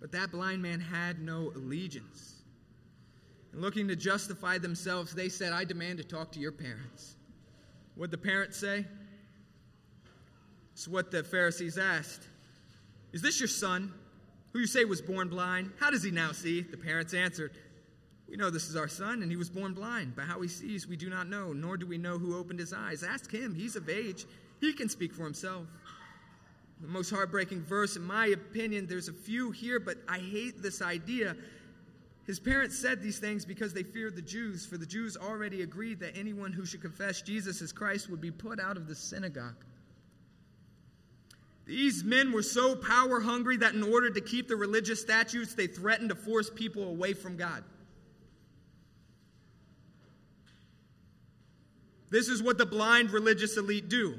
But 0.00 0.12
that 0.12 0.30
blind 0.30 0.62
man 0.62 0.78
had 0.78 1.20
no 1.20 1.50
allegiance. 1.56 2.44
And 3.52 3.60
looking 3.60 3.88
to 3.88 3.96
justify 3.96 4.58
themselves, 4.58 5.12
they 5.12 5.28
said, 5.28 5.52
I 5.52 5.64
demand 5.64 5.98
to 5.98 6.04
talk 6.04 6.30
to 6.30 6.38
your 6.38 6.52
parents. 6.52 7.16
What 7.96 8.12
the 8.12 8.18
parents 8.18 8.56
say? 8.56 8.84
It's 10.76 10.86
what 10.86 11.10
the 11.10 11.22
Pharisees 11.22 11.78
asked. 11.78 12.28
Is 13.14 13.22
this 13.22 13.40
your 13.40 13.48
son, 13.48 13.94
who 14.52 14.58
you 14.58 14.66
say 14.66 14.84
was 14.84 15.00
born 15.00 15.30
blind? 15.30 15.70
How 15.80 15.90
does 15.90 16.02
he 16.02 16.10
now 16.10 16.32
see? 16.32 16.60
The 16.60 16.76
parents 16.76 17.14
answered, 17.14 17.52
we 18.28 18.36
know 18.36 18.50
this 18.50 18.68
is 18.68 18.76
our 18.76 18.86
son, 18.86 19.22
and 19.22 19.30
he 19.30 19.38
was 19.38 19.48
born 19.48 19.72
blind. 19.72 20.12
But 20.14 20.26
how 20.26 20.42
he 20.42 20.48
sees, 20.48 20.86
we 20.86 20.98
do 20.98 21.08
not 21.08 21.30
know, 21.30 21.54
nor 21.54 21.78
do 21.78 21.86
we 21.86 21.96
know 21.96 22.18
who 22.18 22.36
opened 22.36 22.60
his 22.60 22.74
eyes. 22.74 23.02
Ask 23.02 23.32
him, 23.32 23.54
he's 23.54 23.74
of 23.74 23.88
age. 23.88 24.26
He 24.60 24.74
can 24.74 24.90
speak 24.90 25.14
for 25.14 25.24
himself. 25.24 25.64
The 26.82 26.88
most 26.88 27.08
heartbreaking 27.08 27.62
verse, 27.62 27.96
in 27.96 28.02
my 28.02 28.26
opinion, 28.26 28.86
there's 28.86 29.08
a 29.08 29.14
few 29.14 29.52
here, 29.52 29.80
but 29.80 29.96
I 30.06 30.18
hate 30.18 30.60
this 30.62 30.82
idea. 30.82 31.36
His 32.26 32.38
parents 32.38 32.78
said 32.78 33.00
these 33.00 33.18
things 33.18 33.46
because 33.46 33.72
they 33.72 33.82
feared 33.82 34.14
the 34.14 34.20
Jews, 34.20 34.66
for 34.66 34.76
the 34.76 34.84
Jews 34.84 35.16
already 35.16 35.62
agreed 35.62 36.00
that 36.00 36.18
anyone 36.18 36.52
who 36.52 36.66
should 36.66 36.82
confess 36.82 37.22
Jesus 37.22 37.62
as 37.62 37.72
Christ 37.72 38.10
would 38.10 38.20
be 38.20 38.30
put 38.30 38.60
out 38.60 38.76
of 38.76 38.86
the 38.88 38.94
synagogue. 38.94 39.56
These 41.66 42.04
men 42.04 42.30
were 42.30 42.42
so 42.42 42.76
power 42.76 43.20
hungry 43.20 43.56
that 43.56 43.74
in 43.74 43.82
order 43.82 44.08
to 44.08 44.20
keep 44.20 44.46
the 44.46 44.54
religious 44.54 45.00
statutes, 45.00 45.54
they 45.54 45.66
threatened 45.66 46.10
to 46.10 46.14
force 46.14 46.48
people 46.48 46.84
away 46.84 47.12
from 47.12 47.36
God. 47.36 47.64
This 52.08 52.28
is 52.28 52.40
what 52.40 52.56
the 52.56 52.66
blind 52.66 53.10
religious 53.10 53.56
elite 53.56 53.88
do. 53.88 54.16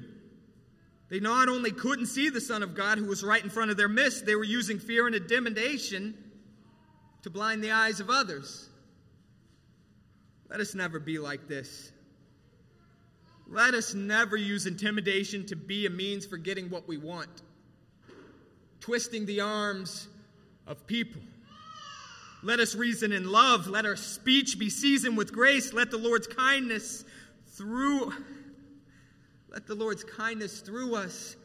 They 1.10 1.22
not 1.22 1.48
only 1.48 1.72
couldn't 1.72 2.08
see 2.08 2.30
the 2.30 2.42
Son 2.42 2.62
of 2.64 2.76
God 2.76 2.98
who 2.98 3.06
was 3.06 3.24
right 3.24 3.42
in 3.42 3.50
front 3.50 3.72
of 3.72 3.78
their 3.78 3.88
midst, 3.88 4.26
they 4.26 4.36
were 4.36 4.44
using 4.44 4.78
fear 4.78 5.08
and 5.08 5.16
intimidation 5.16 6.16
to 7.22 7.30
blind 7.30 7.64
the 7.64 7.72
eyes 7.72 8.02
of 8.02 8.10
others. 8.10 8.68
Let 10.50 10.60
us 10.60 10.76
never 10.76 11.00
be 11.00 11.18
like 11.18 11.48
this. 11.48 11.94
Let 13.50 13.74
us 13.74 13.94
never 13.94 14.36
use 14.36 14.66
intimidation 14.66 15.46
to 15.48 15.56
be 15.56 15.86
a 15.86 15.90
means 15.90 16.26
for 16.26 16.38
getting 16.38 16.70
what 16.70 16.88
we 16.88 16.98
want, 16.98 17.30
twisting 18.82 19.26
the 19.26 19.40
arms 19.40 20.08
of 20.66 20.86
people. 20.86 21.22
Let 22.44 22.60
us 22.60 22.76
reason 22.76 23.12
in 23.12 23.32
love. 23.32 23.68
Let 23.68 23.86
our 23.86 23.96
speech 23.96 24.60
be 24.60 24.70
seasoned 24.70 25.18
with 25.18 25.32
grace. 25.32 25.74
Let 25.74 25.92
the 25.92 25.98
Lord's 25.98 26.28
kindness 26.28 27.06
through, 27.48 28.14
let 29.50 29.66
the 29.66 29.76
Lord's 29.76 30.04
kindness 30.04 30.60
through 30.60 30.96
us 30.96 31.36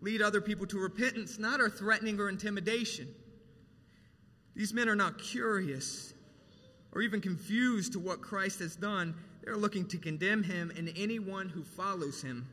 lead 0.00 0.22
other 0.22 0.40
people 0.40 0.66
to 0.66 0.78
repentance, 0.78 1.38
not 1.38 1.60
our 1.60 1.70
threatening 1.70 2.20
or 2.20 2.28
intimidation. 2.28 3.08
These 4.54 4.72
men 4.72 4.88
are 4.88 4.96
not 4.96 5.18
curious 5.18 6.12
or 6.92 7.02
even 7.02 7.20
confused 7.20 7.92
to 7.94 7.98
what 7.98 8.20
Christ 8.20 8.60
has 8.60 8.76
done. 8.76 9.14
They're 9.48 9.56
looking 9.56 9.86
to 9.86 9.96
condemn 9.96 10.42
him 10.42 10.70
and 10.76 10.92
anyone 10.94 11.48
who 11.48 11.62
follows 11.62 12.20
him, 12.20 12.46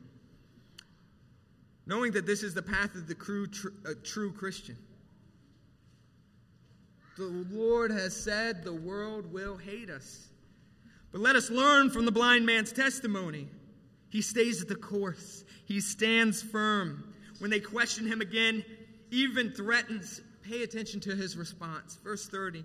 knowing 1.84 2.12
that 2.12 2.24
this 2.24 2.42
is 2.42 2.54
the 2.54 2.62
path 2.62 2.94
of 2.94 3.06
the 3.06 3.14
true, 3.14 3.46
true 4.02 4.32
Christian. 4.32 4.78
The 7.18 7.44
Lord 7.50 7.90
has 7.90 8.16
said 8.16 8.64
the 8.64 8.72
world 8.72 9.30
will 9.30 9.58
hate 9.58 9.90
us. 9.90 10.28
But 11.12 11.20
let 11.20 11.36
us 11.36 11.50
learn 11.50 11.90
from 11.90 12.06
the 12.06 12.12
blind 12.12 12.46
man's 12.46 12.72
testimony. 12.72 13.46
He 14.08 14.22
stays 14.22 14.62
at 14.62 14.68
the 14.68 14.74
course, 14.74 15.44
he 15.66 15.82
stands 15.82 16.42
firm. 16.42 17.12
When 17.40 17.50
they 17.50 17.60
question 17.60 18.06
him 18.06 18.22
again, 18.22 18.64
even 19.10 19.52
threatens, 19.52 20.22
pay 20.40 20.62
attention 20.62 21.00
to 21.00 21.14
his 21.14 21.36
response. 21.36 21.98
Verse 22.02 22.26
30 22.26 22.64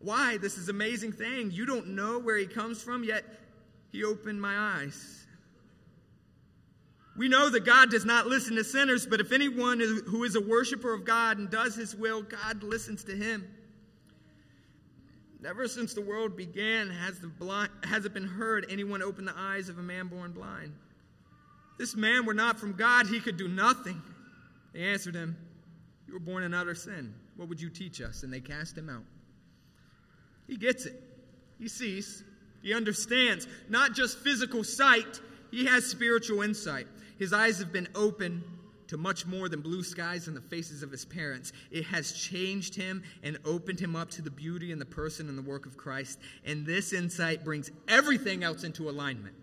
Why? 0.00 0.36
This 0.36 0.58
is 0.58 0.68
amazing 0.68 1.12
thing. 1.12 1.50
You 1.50 1.66
don't 1.66 1.88
know 1.88 2.18
where 2.18 2.36
he 2.36 2.46
comes 2.46 2.82
from, 2.82 3.04
yet 3.04 3.24
he 3.90 4.04
opened 4.04 4.40
my 4.40 4.56
eyes. 4.56 5.26
We 7.16 7.28
know 7.28 7.50
that 7.50 7.64
God 7.64 7.90
does 7.90 8.04
not 8.04 8.28
listen 8.28 8.54
to 8.56 8.64
sinners, 8.64 9.04
but 9.04 9.20
if 9.20 9.32
anyone 9.32 9.80
who 9.80 10.22
is 10.22 10.36
a 10.36 10.40
worshiper 10.40 10.94
of 10.94 11.04
God 11.04 11.38
and 11.38 11.50
does 11.50 11.74
his 11.74 11.96
will, 11.96 12.22
God 12.22 12.62
listens 12.62 13.02
to 13.04 13.16
him. 13.16 13.44
Never 15.40 15.66
since 15.66 15.94
the 15.94 16.00
world 16.00 16.36
began 16.36 16.90
has, 16.90 17.18
the 17.18 17.26
blind, 17.26 17.70
has 17.84 18.04
it 18.04 18.14
been 18.14 18.26
heard 18.26 18.66
anyone 18.68 19.02
open 19.02 19.24
the 19.24 19.36
eyes 19.36 19.68
of 19.68 19.78
a 19.78 19.82
man 19.82 20.06
born 20.06 20.32
blind. 20.32 20.72
This 21.76 21.96
man 21.96 22.24
were 22.24 22.34
not 22.34 22.58
from 22.58 22.74
God, 22.74 23.06
he 23.06 23.20
could 23.20 23.36
do 23.36 23.48
nothing. 23.48 24.00
They 24.72 24.82
answered 24.82 25.14
him, 25.14 25.36
You 26.06 26.14
were 26.14 26.20
born 26.20 26.44
in 26.44 26.54
utter 26.54 26.74
sin. 26.74 27.14
What 27.36 27.48
would 27.48 27.60
you 27.60 27.70
teach 27.70 28.00
us? 28.00 28.22
And 28.22 28.32
they 28.32 28.40
cast 28.40 28.76
him 28.76 28.88
out. 28.88 29.04
He 30.48 30.56
gets 30.56 30.86
it. 30.86 31.00
He 31.58 31.68
sees. 31.68 32.24
He 32.62 32.74
understands. 32.74 33.46
Not 33.68 33.92
just 33.92 34.18
physical 34.18 34.64
sight, 34.64 35.20
he 35.50 35.66
has 35.66 35.86
spiritual 35.86 36.42
insight. 36.42 36.86
His 37.18 37.32
eyes 37.32 37.58
have 37.58 37.72
been 37.72 37.88
open 37.94 38.42
to 38.88 38.96
much 38.96 39.26
more 39.26 39.48
than 39.48 39.60
blue 39.60 39.82
skies 39.82 40.28
and 40.28 40.36
the 40.36 40.40
faces 40.40 40.82
of 40.82 40.90
his 40.90 41.04
parents. 41.04 41.52
It 41.70 41.84
has 41.84 42.12
changed 42.12 42.74
him 42.74 43.02
and 43.22 43.38
opened 43.44 43.78
him 43.78 43.94
up 43.94 44.10
to 44.12 44.22
the 44.22 44.30
beauty 44.30 44.72
and 44.72 44.80
the 44.80 44.86
person 44.86 45.28
and 45.28 45.36
the 45.36 45.42
work 45.42 45.66
of 45.66 45.76
Christ. 45.76 46.18
And 46.44 46.64
this 46.64 46.92
insight 46.92 47.44
brings 47.44 47.70
everything 47.86 48.42
else 48.42 48.64
into 48.64 48.88
alignment. 48.88 49.34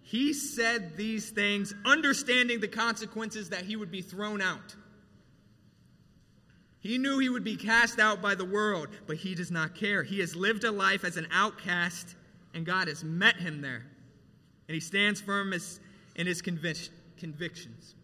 He 0.00 0.32
said 0.34 0.96
these 0.96 1.30
things, 1.30 1.74
understanding 1.84 2.60
the 2.60 2.68
consequences 2.68 3.50
that 3.50 3.64
he 3.64 3.76
would 3.76 3.90
be 3.90 4.02
thrown 4.02 4.42
out. 4.42 4.76
He 6.82 6.98
knew 6.98 7.20
he 7.20 7.28
would 7.28 7.44
be 7.44 7.56
cast 7.56 8.00
out 8.00 8.20
by 8.20 8.34
the 8.34 8.44
world, 8.44 8.88
but 9.06 9.16
he 9.16 9.36
does 9.36 9.52
not 9.52 9.76
care. 9.76 10.02
He 10.02 10.18
has 10.18 10.34
lived 10.34 10.64
a 10.64 10.72
life 10.72 11.04
as 11.04 11.16
an 11.16 11.28
outcast, 11.30 12.16
and 12.54 12.66
God 12.66 12.88
has 12.88 13.04
met 13.04 13.36
him 13.36 13.60
there. 13.60 13.84
And 14.66 14.74
he 14.74 14.80
stands 14.80 15.20
firm 15.20 15.52
in 16.16 16.26
his 16.26 16.42
convictions. 16.42 17.94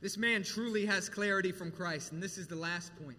This 0.00 0.18
man 0.18 0.42
truly 0.42 0.84
has 0.84 1.08
clarity 1.08 1.52
from 1.52 1.70
Christ, 1.70 2.10
and 2.10 2.20
this 2.20 2.36
is 2.36 2.48
the 2.48 2.56
last 2.56 2.90
point. 3.04 3.18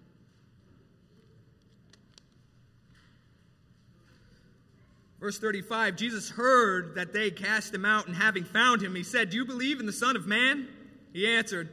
Verse 5.21 5.39
35 5.39 5.95
Jesus 5.95 6.29
heard 6.29 6.95
that 6.95 7.13
they 7.13 7.31
cast 7.31 7.73
him 7.73 7.85
out, 7.85 8.07
and 8.07 8.15
having 8.17 8.43
found 8.43 8.81
him, 8.81 8.93
he 8.93 9.03
said, 9.03 9.29
Do 9.29 9.37
you 9.37 9.45
believe 9.45 9.79
in 9.79 9.85
the 9.85 9.93
Son 9.93 10.17
of 10.17 10.27
Man? 10.27 10.67
He 11.13 11.25
answered, 11.25 11.69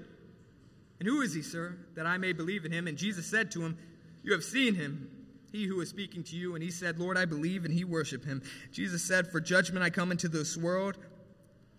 and 1.00 1.08
who 1.08 1.22
is 1.22 1.32
he, 1.32 1.40
sir, 1.40 1.76
that 1.94 2.06
I 2.06 2.18
may 2.18 2.34
believe 2.34 2.66
in 2.66 2.72
him? 2.72 2.86
And 2.86 2.96
Jesus 2.96 3.26
said 3.26 3.50
to 3.52 3.62
him, 3.62 3.78
You 4.22 4.32
have 4.34 4.44
seen 4.44 4.74
him, 4.74 5.10
he 5.50 5.64
who 5.64 5.80
is 5.80 5.88
speaking 5.88 6.22
to 6.24 6.36
you. 6.36 6.54
And 6.54 6.62
he 6.62 6.70
said, 6.70 6.98
Lord, 6.98 7.16
I 7.16 7.24
believe, 7.24 7.64
and 7.64 7.72
he 7.72 7.84
worshiped 7.84 8.26
him. 8.26 8.42
Jesus 8.70 9.02
said, 9.02 9.26
For 9.26 9.40
judgment 9.40 9.82
I 9.82 9.88
come 9.88 10.12
into 10.12 10.28
this 10.28 10.58
world, 10.58 10.98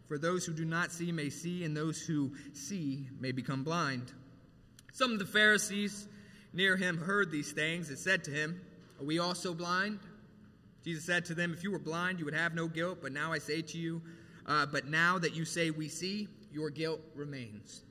for 0.08 0.18
those 0.18 0.44
who 0.44 0.54
do 0.54 0.66
not 0.66 0.92
see 0.92 1.12
may 1.12 1.30
see, 1.30 1.64
and 1.64 1.78
those 1.78 2.02
who 2.02 2.32
see 2.54 3.08
may 3.20 3.32
become 3.32 3.64
blind. 3.64 4.12
Some 4.92 5.12
of 5.12 5.20
the 5.20 5.26
Pharisees 5.26 6.08
near 6.52 6.76
him 6.76 6.98
heard 6.98 7.32
these 7.32 7.52
things 7.52 7.90
and 7.90 8.00
said 8.00 8.24
to 8.24 8.32
him, 8.32 8.60
Are 9.00 9.06
we 9.06 9.20
also 9.20 9.54
blind? 9.54 10.00
Jesus 10.84 11.06
said 11.06 11.26
to 11.26 11.36
them, 11.36 11.54
If 11.54 11.64
you 11.64 11.70
were 11.70 11.80
blind, 11.80 12.18
you 12.18 12.26
would 12.26 12.34
have 12.34 12.56
no 12.56 12.68
guilt, 12.68 12.98
but 13.04 13.12
now 13.12 13.32
I 13.32 13.38
say 13.38 13.62
to 13.62 13.78
you, 13.78 14.02
uh, 14.48 14.66
but 14.66 14.88
now 14.88 15.20
that 15.20 15.36
you 15.36 15.46
say 15.46 15.70
we 15.70 15.88
see, 15.88 16.28
your 16.52 16.72
guilt 16.72 17.00
remains. 17.16 17.84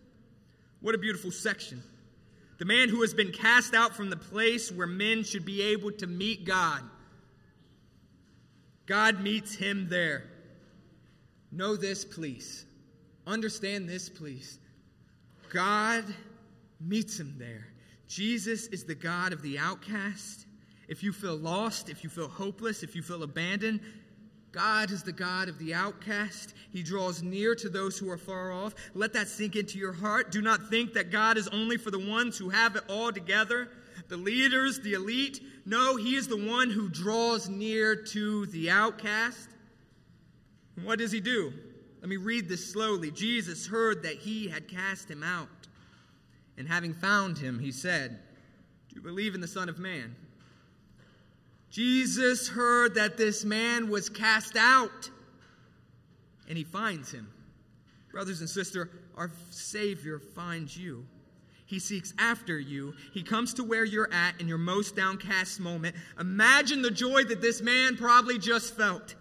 What 0.81 0.95
a 0.95 0.99
beautiful 0.99 1.31
section. 1.31 1.83
The 2.59 2.65
man 2.65 2.89
who 2.89 3.01
has 3.03 3.15
been 3.15 3.33
cast 3.33 3.75
out 3.75 3.95
from 3.95 4.11
the 4.11 4.17
place 4.17 4.71
where 4.71 4.87
men 4.87 5.25
should 5.25 5.45
be 5.45 5.63
able 5.63 5.93
to 5.93 6.07
meet 6.07 6.45
God. 6.45 6.83
God 8.87 9.23
meets 9.23 9.55
him 9.55 9.89
there. 9.89 10.25
Know 11.53 11.77
this, 11.77 12.05
please. 12.05 12.65
Understand 13.27 13.89
this, 13.89 14.09
please. 14.09 14.59
God 15.51 16.05
meets 16.81 17.19
him 17.19 17.35
there. 17.39 17.67
Jesus 18.09 18.67
is 18.69 18.85
the 18.85 18.95
God 18.95 19.33
of 19.33 19.43
the 19.43 19.59
outcast. 19.59 20.47
If 20.89 21.03
you 21.03 21.13
feel 21.13 21.37
lost, 21.37 21.89
if 21.89 22.03
you 22.03 22.11
feel 22.11 22.29
hopeless, 22.29 22.83
if 22.83 22.97
you 22.97 23.03
feel 23.03 23.23
abandoned, 23.23 23.81
God 24.53 24.91
is 24.91 25.03
the 25.03 25.13
God 25.13 25.49
of 25.49 25.59
the 25.59 25.75
outcast. 25.75 26.55
He 26.73 26.83
draws 26.83 27.23
near 27.23 27.55
to 27.55 27.69
those 27.69 27.99
who 27.99 28.11
are 28.11 28.19
far 28.19 28.51
off. 28.51 28.75
Let 28.95 29.13
that 29.13 29.29
sink 29.29 29.55
into 29.55 29.79
your 29.79 29.93
heart. 29.93 30.33
Do 30.33 30.43
not 30.43 30.69
think 30.69 30.93
that 30.95 31.11
God 31.11 31.37
is 31.37 31.49
only 31.49 31.77
for 31.77 31.91
the 31.91 31.99
ones 31.99 32.37
who 32.37 32.49
have 32.49 32.75
it 32.75 32.83
all 32.89 33.13
together, 33.13 33.69
the 34.09 34.17
leaders, 34.17 34.81
the 34.81 34.95
elite. 34.95 35.41
No, 35.67 35.97
He 35.97 36.17
is 36.17 36.27
the 36.27 36.37
one 36.37 36.71
who 36.71 36.89
draws 36.89 37.49
near 37.49 37.95
to 37.95 38.47
the 38.47 38.71
outcast. 38.71 39.49
And 40.77 40.85
what 40.85 40.99
does 40.99 41.13
He 41.13 41.21
do? 41.21 41.53
Let 42.01 42.09
me 42.09 42.17
read 42.17 42.49
this 42.49 42.73
slowly. 42.73 43.13
Jesus 43.13 43.67
heard 43.67 44.03
that 44.03 44.17
He 44.17 44.49
had 44.49 44.67
cast 44.67 45.09
him 45.09 45.23
out. 45.23 45.49
And 46.59 46.67
having 46.67 46.93
found 46.93 47.39
him, 47.39 47.61
He 47.61 47.71
said, 47.71 48.19
Do 48.89 48.97
you 48.97 49.03
believe 49.03 49.37
in 49.37 49.41
the 49.41 49.49
Son 49.49 49.69
of 49.69 49.79
Man? 49.79 50.17
Jesus 51.71 52.49
heard 52.49 52.97
that 52.97 53.17
this 53.17 53.45
man 53.45 53.89
was 53.89 54.09
cast 54.09 54.57
out, 54.57 55.11
and 56.49 56.59
he 56.59 56.65
finds 56.65 57.13
him. 57.13 57.29
Brothers 58.11 58.41
and 58.41 58.51
sisters, 58.51 58.89
our 59.17 59.31
Savior 59.51 60.19
finds 60.19 60.77
you. 60.77 61.07
He 61.67 61.79
seeks 61.79 62.13
after 62.19 62.59
you. 62.59 62.95
He 63.15 63.23
comes 63.23 63.55
to 63.55 63.63
where 63.63 63.85
you're 63.85 64.13
at 64.13 64.41
in 64.41 64.49
your 64.49 64.59
most 64.59 64.97
downcast 64.97 65.61
moment. 65.61 65.95
Imagine 66.19 66.83
the 66.83 66.91
joy 66.91 67.23
that 67.25 67.41
this 67.41 67.63
man 67.63 67.97
probably 67.97 68.41
just 68.41 68.77
felt. 68.77 69.15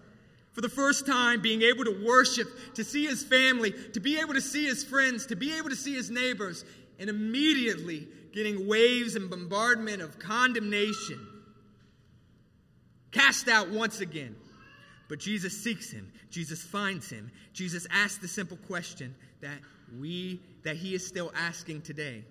For 0.50 0.60
the 0.60 0.68
first 0.68 1.06
time, 1.06 1.40
being 1.40 1.62
able 1.62 1.84
to 1.84 2.04
worship, 2.04 2.48
to 2.74 2.82
see 2.82 3.06
his 3.06 3.22
family, 3.22 3.72
to 3.92 4.00
be 4.00 4.18
able 4.18 4.34
to 4.34 4.40
see 4.40 4.66
his 4.66 4.82
friends, 4.82 5.26
to 5.26 5.36
be 5.36 5.56
able 5.56 5.70
to 5.70 5.76
see 5.76 5.94
his 5.94 6.10
neighbors, 6.10 6.64
and 6.98 7.08
immediately 7.08 8.08
getting 8.32 8.66
waves 8.66 9.14
and 9.14 9.30
bombardment 9.30 10.02
of 10.02 10.18
condemnation 10.18 11.24
cast 13.12 13.48
out 13.48 13.70
once 13.70 14.00
again. 14.00 14.36
But 15.08 15.18
Jesus 15.18 15.60
seeks 15.60 15.90
him. 15.90 16.12
Jesus 16.30 16.62
finds 16.62 17.10
him. 17.10 17.30
Jesus 17.52 17.86
asks 17.90 18.18
the 18.18 18.28
simple 18.28 18.56
question 18.68 19.14
that 19.40 19.58
we 19.98 20.40
that 20.62 20.76
he 20.76 20.94
is 20.94 21.06
still 21.06 21.32
asking 21.34 21.82
today. 21.82 22.24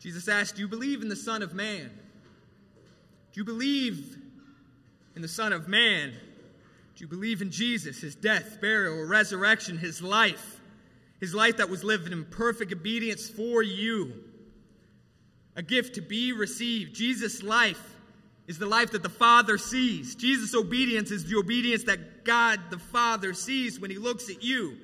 Jesus 0.00 0.28
asked, 0.28 0.56
"Do 0.56 0.62
you 0.62 0.68
believe 0.68 1.02
in 1.02 1.08
the 1.08 1.16
Son 1.16 1.42
of 1.42 1.54
Man? 1.54 1.90
Do 3.32 3.40
you 3.40 3.44
believe 3.44 4.16
in 5.14 5.22
the 5.22 5.28
Son 5.28 5.52
of 5.52 5.68
Man? 5.68 6.10
Do 6.10 7.04
you 7.04 7.08
believe 7.08 7.42
in 7.42 7.50
Jesus, 7.50 8.00
his 8.00 8.14
death, 8.14 8.60
burial, 8.60 9.04
resurrection, 9.04 9.76
his 9.76 10.00
life, 10.00 10.60
his 11.20 11.34
life 11.34 11.58
that 11.58 11.68
was 11.68 11.84
lived 11.84 12.10
in 12.10 12.24
perfect 12.24 12.72
obedience 12.72 13.28
for 13.28 13.62
you, 13.62 14.24
a 15.54 15.62
gift 15.62 15.94
to 15.96 16.00
be 16.00 16.32
received, 16.32 16.94
Jesus' 16.94 17.42
life 17.42 17.95
is 18.46 18.58
the 18.58 18.66
life 18.66 18.92
that 18.92 19.02
the 19.02 19.08
Father 19.08 19.58
sees. 19.58 20.14
Jesus' 20.14 20.54
obedience 20.54 21.10
is 21.10 21.24
the 21.24 21.36
obedience 21.36 21.84
that 21.84 22.24
God 22.24 22.60
the 22.70 22.78
Father 22.78 23.34
sees 23.34 23.80
when 23.80 23.90
He 23.90 23.98
looks 23.98 24.30
at 24.30 24.42
you. 24.42 24.76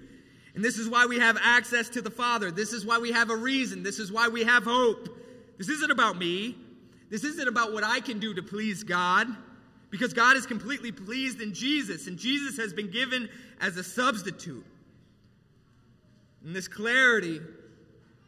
And 0.54 0.64
this 0.64 0.78
is 0.78 0.88
why 0.88 1.06
we 1.06 1.18
have 1.18 1.38
access 1.42 1.88
to 1.90 2.02
the 2.02 2.10
Father. 2.10 2.50
This 2.50 2.72
is 2.72 2.84
why 2.84 2.98
we 2.98 3.12
have 3.12 3.30
a 3.30 3.36
reason. 3.36 3.82
This 3.82 3.98
is 3.98 4.12
why 4.12 4.28
we 4.28 4.44
have 4.44 4.64
hope. 4.64 5.08
This 5.58 5.68
isn't 5.68 5.90
about 5.90 6.18
me. 6.18 6.56
This 7.08 7.24
isn't 7.24 7.48
about 7.48 7.72
what 7.72 7.84
I 7.84 8.00
can 8.00 8.18
do 8.18 8.34
to 8.34 8.42
please 8.42 8.84
God. 8.84 9.28
Because 9.90 10.12
God 10.14 10.36
is 10.36 10.46
completely 10.46 10.90
pleased 10.90 11.40
in 11.42 11.52
Jesus, 11.52 12.06
and 12.06 12.18
Jesus 12.18 12.56
has 12.56 12.72
been 12.72 12.90
given 12.90 13.28
as 13.60 13.76
a 13.76 13.84
substitute. 13.84 14.64
And 16.44 16.56
this 16.56 16.66
clarity 16.66 17.40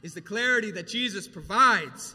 is 0.02 0.12
the 0.12 0.20
clarity 0.20 0.70
that 0.72 0.86
Jesus 0.86 1.26
provides. 1.26 2.14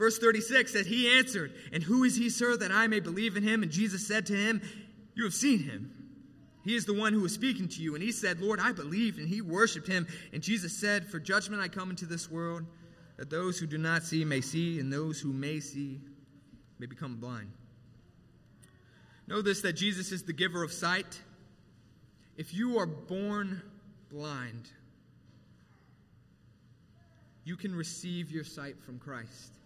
Verse 0.00 0.16
36 0.16 0.72
says, 0.72 0.86
He 0.86 1.14
answered, 1.18 1.52
And 1.74 1.82
who 1.82 2.04
is 2.04 2.16
he, 2.16 2.30
sir, 2.30 2.56
that 2.56 2.72
I 2.72 2.86
may 2.86 3.00
believe 3.00 3.36
in 3.36 3.42
him? 3.42 3.62
And 3.62 3.70
Jesus 3.70 4.06
said 4.06 4.24
to 4.26 4.32
him, 4.34 4.62
You 5.14 5.24
have 5.24 5.34
seen 5.34 5.58
him. 5.58 5.92
He 6.64 6.74
is 6.74 6.86
the 6.86 6.94
one 6.94 7.12
who 7.12 7.22
is 7.26 7.34
speaking 7.34 7.68
to 7.68 7.82
you. 7.82 7.94
And 7.94 8.02
he 8.02 8.10
said, 8.10 8.40
Lord, 8.40 8.60
I 8.60 8.72
believe. 8.72 9.18
And 9.18 9.28
he 9.28 9.42
worshiped 9.42 9.86
him. 9.86 10.06
And 10.32 10.42
Jesus 10.42 10.74
said, 10.74 11.06
For 11.06 11.20
judgment 11.20 11.60
I 11.60 11.68
come 11.68 11.90
into 11.90 12.06
this 12.06 12.30
world, 12.30 12.64
that 13.18 13.28
those 13.28 13.58
who 13.58 13.66
do 13.66 13.76
not 13.76 14.02
see 14.02 14.24
may 14.24 14.40
see, 14.40 14.80
and 14.80 14.90
those 14.90 15.20
who 15.20 15.34
may 15.34 15.60
see 15.60 16.00
may 16.78 16.86
become 16.86 17.16
blind. 17.16 17.52
Know 19.26 19.42
this 19.42 19.60
that 19.60 19.74
Jesus 19.74 20.12
is 20.12 20.22
the 20.22 20.32
giver 20.32 20.64
of 20.64 20.72
sight. 20.72 21.20
If 22.38 22.54
you 22.54 22.78
are 22.78 22.86
born 22.86 23.60
blind, 24.10 24.70
you 27.44 27.58
can 27.58 27.74
receive 27.74 28.30
your 28.30 28.44
sight 28.44 28.82
from 28.82 28.98
Christ. 28.98 29.59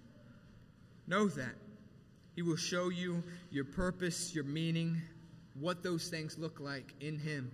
Know 1.07 1.29
that. 1.29 1.55
He 2.35 2.43
will 2.43 2.57
show 2.57 2.89
you 2.89 3.23
your 3.51 3.65
purpose, 3.65 4.35
your 4.35 4.45
meaning, 4.45 5.01
what 5.55 5.83
those 5.83 6.09
things 6.09 6.39
look 6.39 6.59
like 6.61 6.95
in 7.01 7.19
Him. 7.19 7.51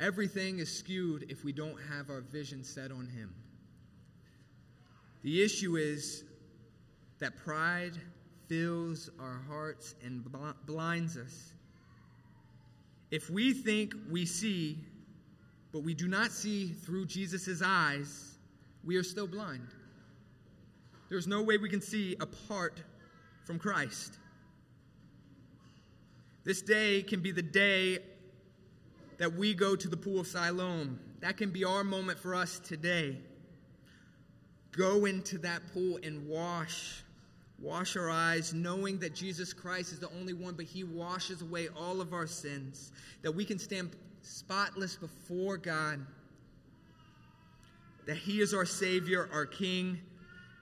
Everything 0.00 0.58
is 0.58 0.76
skewed 0.76 1.26
if 1.28 1.44
we 1.44 1.52
don't 1.52 1.78
have 1.88 2.10
our 2.10 2.20
vision 2.20 2.64
set 2.64 2.90
on 2.90 3.06
Him. 3.06 3.32
The 5.22 5.42
issue 5.42 5.76
is 5.76 6.24
that 7.20 7.36
pride 7.36 7.92
fills 8.48 9.08
our 9.20 9.40
hearts 9.46 9.94
and 10.04 10.24
blinds 10.66 11.16
us. 11.16 11.52
If 13.12 13.30
we 13.30 13.52
think 13.52 13.94
we 14.10 14.26
see, 14.26 14.78
but 15.70 15.84
we 15.84 15.94
do 15.94 16.08
not 16.08 16.32
see 16.32 16.72
through 16.72 17.06
Jesus' 17.06 17.62
eyes, 17.64 18.34
we 18.82 18.96
are 18.96 19.04
still 19.04 19.28
blind. 19.28 19.68
There's 21.12 21.26
no 21.26 21.42
way 21.42 21.58
we 21.58 21.68
can 21.68 21.82
see 21.82 22.16
apart 22.20 22.82
from 23.44 23.58
Christ. 23.58 24.18
This 26.42 26.62
day 26.62 27.02
can 27.02 27.20
be 27.20 27.32
the 27.32 27.42
day 27.42 27.98
that 29.18 29.34
we 29.34 29.52
go 29.52 29.76
to 29.76 29.88
the 29.88 29.96
pool 29.98 30.20
of 30.20 30.26
Siloam. 30.26 30.98
That 31.20 31.36
can 31.36 31.50
be 31.50 31.64
our 31.64 31.84
moment 31.84 32.18
for 32.18 32.34
us 32.34 32.58
today. 32.60 33.18
Go 34.70 35.04
into 35.04 35.36
that 35.40 35.60
pool 35.74 35.98
and 36.02 36.26
wash. 36.26 37.02
Wash 37.60 37.94
our 37.94 38.08
eyes, 38.08 38.54
knowing 38.54 38.98
that 39.00 39.14
Jesus 39.14 39.52
Christ 39.52 39.92
is 39.92 39.98
the 39.98 40.08
only 40.18 40.32
one, 40.32 40.54
but 40.54 40.64
He 40.64 40.82
washes 40.82 41.42
away 41.42 41.68
all 41.76 42.00
of 42.00 42.14
our 42.14 42.26
sins, 42.26 42.90
that 43.20 43.32
we 43.32 43.44
can 43.44 43.58
stand 43.58 43.90
spotless 44.22 44.96
before 44.96 45.58
God, 45.58 46.06
that 48.06 48.16
He 48.16 48.40
is 48.40 48.54
our 48.54 48.64
Savior, 48.64 49.28
our 49.30 49.44
King. 49.44 50.00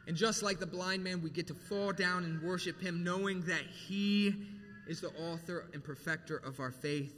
And 0.06 0.16
just 0.16 0.42
like 0.42 0.58
the 0.58 0.66
blind 0.66 1.04
man, 1.04 1.22
we 1.22 1.30
get 1.30 1.46
to 1.48 1.54
fall 1.54 1.92
down 1.92 2.24
and 2.24 2.42
worship 2.42 2.80
Him, 2.80 3.04
knowing 3.04 3.42
that 3.42 3.62
He 3.86 4.34
is 4.88 5.00
the 5.00 5.10
author 5.10 5.66
and 5.72 5.84
perfecter 5.84 6.38
of 6.38 6.58
our 6.58 6.70
faith. 6.70 7.14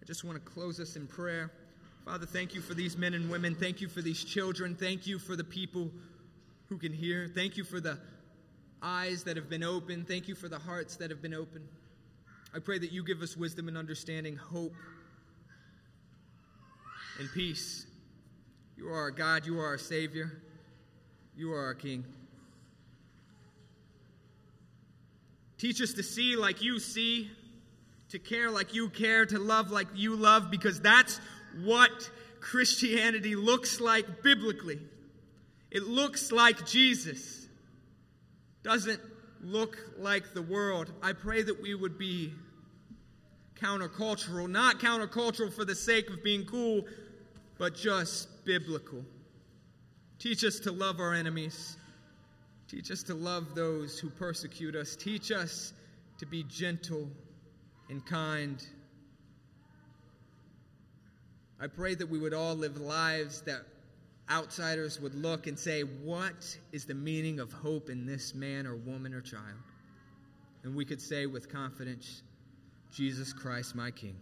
I 0.00 0.04
just 0.06 0.22
want 0.22 0.42
to 0.42 0.50
close 0.50 0.78
us 0.80 0.96
in 0.96 1.06
prayer. 1.06 1.50
Father, 2.04 2.26
thank 2.26 2.54
you 2.54 2.60
for 2.60 2.74
these 2.74 2.96
men 2.96 3.14
and 3.14 3.30
women. 3.30 3.54
Thank 3.54 3.80
you 3.80 3.88
for 3.88 4.02
these 4.02 4.22
children. 4.22 4.74
Thank 4.74 5.06
you 5.06 5.18
for 5.18 5.34
the 5.34 5.44
people 5.44 5.90
who 6.68 6.76
can 6.76 6.92
hear. 6.92 7.28
Thank 7.34 7.56
you 7.56 7.64
for 7.64 7.80
the 7.80 7.98
eyes 8.82 9.24
that 9.24 9.36
have 9.36 9.48
been 9.48 9.64
opened. 9.64 10.06
Thank 10.06 10.28
you 10.28 10.34
for 10.34 10.48
the 10.48 10.58
hearts 10.58 10.96
that 10.96 11.10
have 11.10 11.22
been 11.22 11.32
opened. 11.32 11.66
I 12.54 12.58
pray 12.58 12.78
that 12.78 12.92
you 12.92 13.02
give 13.02 13.22
us 13.22 13.36
wisdom 13.36 13.68
and 13.68 13.76
understanding, 13.76 14.36
hope, 14.36 14.74
and 17.18 17.28
peace. 17.32 17.86
You 18.76 18.88
are 18.88 19.00
our 19.00 19.10
God. 19.10 19.46
You 19.46 19.58
are 19.58 19.66
our 19.66 19.78
Savior. 19.78 20.42
You 21.36 21.52
are 21.52 21.64
our 21.64 21.74
King. 21.74 22.04
Teach 25.58 25.80
us 25.80 25.94
to 25.94 26.02
see 26.02 26.36
like 26.36 26.62
you 26.62 26.78
see 26.78 27.30
to 28.10 28.18
care 28.20 28.48
like 28.48 28.74
you 28.74 28.88
care, 28.90 29.26
to 29.26 29.38
love 29.40 29.72
like 29.72 29.88
you 29.96 30.14
love, 30.14 30.48
because 30.48 30.80
that's 30.80 31.18
what 31.64 31.90
Christianity 32.38 33.34
looks 33.34 33.80
like 33.80 34.22
biblically. 34.22 34.78
It 35.72 35.82
looks 35.82 36.30
like 36.30 36.64
Jesus, 36.64 37.48
doesn't 38.62 39.00
look 39.42 39.76
like 39.98 40.32
the 40.32 40.42
world. 40.42 40.92
I 41.02 41.12
pray 41.12 41.42
that 41.42 41.60
we 41.60 41.74
would 41.74 41.98
be 41.98 42.32
countercultural, 43.60 44.48
not 44.48 44.78
countercultural 44.78 45.52
for 45.52 45.64
the 45.64 45.74
sake 45.74 46.08
of 46.08 46.22
being 46.22 46.44
cool, 46.44 46.84
but 47.58 47.74
just 47.74 48.44
biblical. 48.44 49.04
Teach 50.18 50.44
us 50.44 50.58
to 50.60 50.72
love 50.72 51.00
our 51.00 51.14
enemies. 51.14 51.76
Teach 52.68 52.90
us 52.90 53.02
to 53.04 53.14
love 53.14 53.54
those 53.54 53.98
who 53.98 54.08
persecute 54.10 54.74
us. 54.74 54.96
Teach 54.96 55.30
us 55.30 55.72
to 56.18 56.26
be 56.26 56.44
gentle 56.44 57.08
and 57.90 58.04
kind. 58.06 58.64
I 61.60 61.66
pray 61.66 61.94
that 61.94 62.08
we 62.08 62.18
would 62.18 62.34
all 62.34 62.54
live 62.54 62.78
lives 62.78 63.42
that 63.42 63.62
outsiders 64.30 65.00
would 65.00 65.14
look 65.14 65.46
and 65.46 65.58
say, 65.58 65.82
What 65.82 66.56
is 66.72 66.84
the 66.84 66.94
meaning 66.94 67.40
of 67.40 67.52
hope 67.52 67.90
in 67.90 68.06
this 68.06 68.34
man 68.34 68.66
or 68.66 68.76
woman 68.76 69.14
or 69.14 69.20
child? 69.20 69.58
And 70.62 70.74
we 70.74 70.84
could 70.84 71.00
say 71.00 71.26
with 71.26 71.52
confidence, 71.52 72.22
Jesus 72.92 73.32
Christ, 73.32 73.74
my 73.74 73.90
King. 73.90 74.16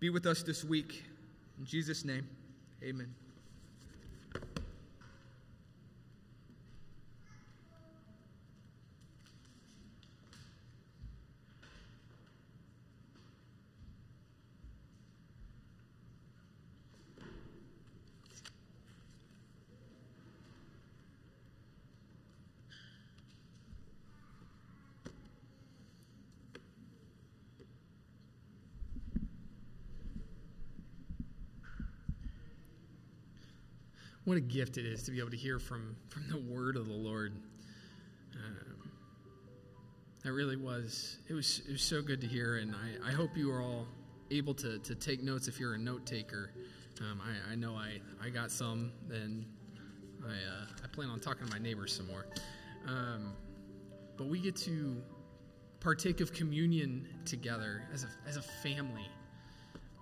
Be 0.00 0.10
with 0.10 0.26
us 0.26 0.42
this 0.42 0.64
week. 0.64 1.04
In 1.58 1.66
Jesus' 1.66 2.04
name, 2.04 2.26
amen. 2.82 3.12
What 34.28 34.36
a 34.36 34.40
gift 34.40 34.76
it 34.76 34.84
is 34.84 35.02
to 35.04 35.10
be 35.10 35.20
able 35.20 35.30
to 35.30 35.38
hear 35.38 35.58
from, 35.58 35.96
from 36.10 36.28
the 36.28 36.36
word 36.36 36.76
of 36.76 36.86
the 36.86 36.92
Lord. 36.92 37.32
Um, 38.34 38.90
that 40.22 40.32
really 40.32 40.56
was 40.56 41.16
it 41.30 41.32
was 41.32 41.62
it 41.66 41.72
was 41.72 41.82
so 41.82 42.02
good 42.02 42.20
to 42.20 42.26
hear, 42.26 42.56
and 42.56 42.74
I, 42.74 43.08
I 43.08 43.12
hope 43.12 43.30
you 43.38 43.50
are 43.50 43.62
all 43.62 43.86
able 44.30 44.52
to, 44.52 44.78
to 44.80 44.94
take 44.94 45.22
notes 45.22 45.48
if 45.48 45.58
you're 45.58 45.72
a 45.72 45.78
note 45.78 46.04
taker. 46.04 46.50
Um, 47.00 47.22
I, 47.24 47.52
I 47.52 47.54
know 47.54 47.74
I, 47.74 48.00
I 48.22 48.28
got 48.28 48.50
some, 48.50 48.92
and 49.10 49.46
I, 50.22 50.32
uh, 50.32 50.66
I 50.84 50.86
plan 50.88 51.08
on 51.08 51.20
talking 51.20 51.46
to 51.46 51.52
my 51.52 51.58
neighbors 51.58 51.96
some 51.96 52.08
more. 52.08 52.26
Um, 52.86 53.32
but 54.18 54.26
we 54.26 54.40
get 54.40 54.56
to 54.56 55.00
partake 55.80 56.20
of 56.20 56.34
communion 56.34 57.08
together 57.24 57.84
as 57.94 58.04
a, 58.04 58.08
as 58.28 58.36
a 58.36 58.42
family. 58.42 59.08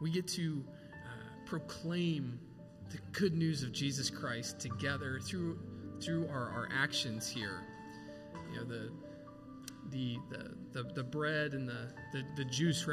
We 0.01 0.11
get 0.11 0.27
to 0.29 0.65
uh, 0.93 1.47
proclaim 1.47 2.41
the 2.91 2.99
good 3.13 3.35
news 3.35 3.63
of 3.63 3.73
Jesus 3.73 4.11
Christ 4.11 4.59
together 4.59 5.21
through 5.21 5.59
through 6.01 6.29
our, 6.29 6.51
our 6.51 6.69
actions 6.73 7.29
here. 7.29 7.63
You 8.53 8.59
know, 8.59 8.65
the 8.65 8.91
the 9.91 10.17
the 10.73 10.85
the, 10.95 11.03
bread 11.03 11.53
and 11.53 11.69
the, 11.69 11.93
the, 12.13 12.23
the 12.37 12.45
juice 12.45 12.87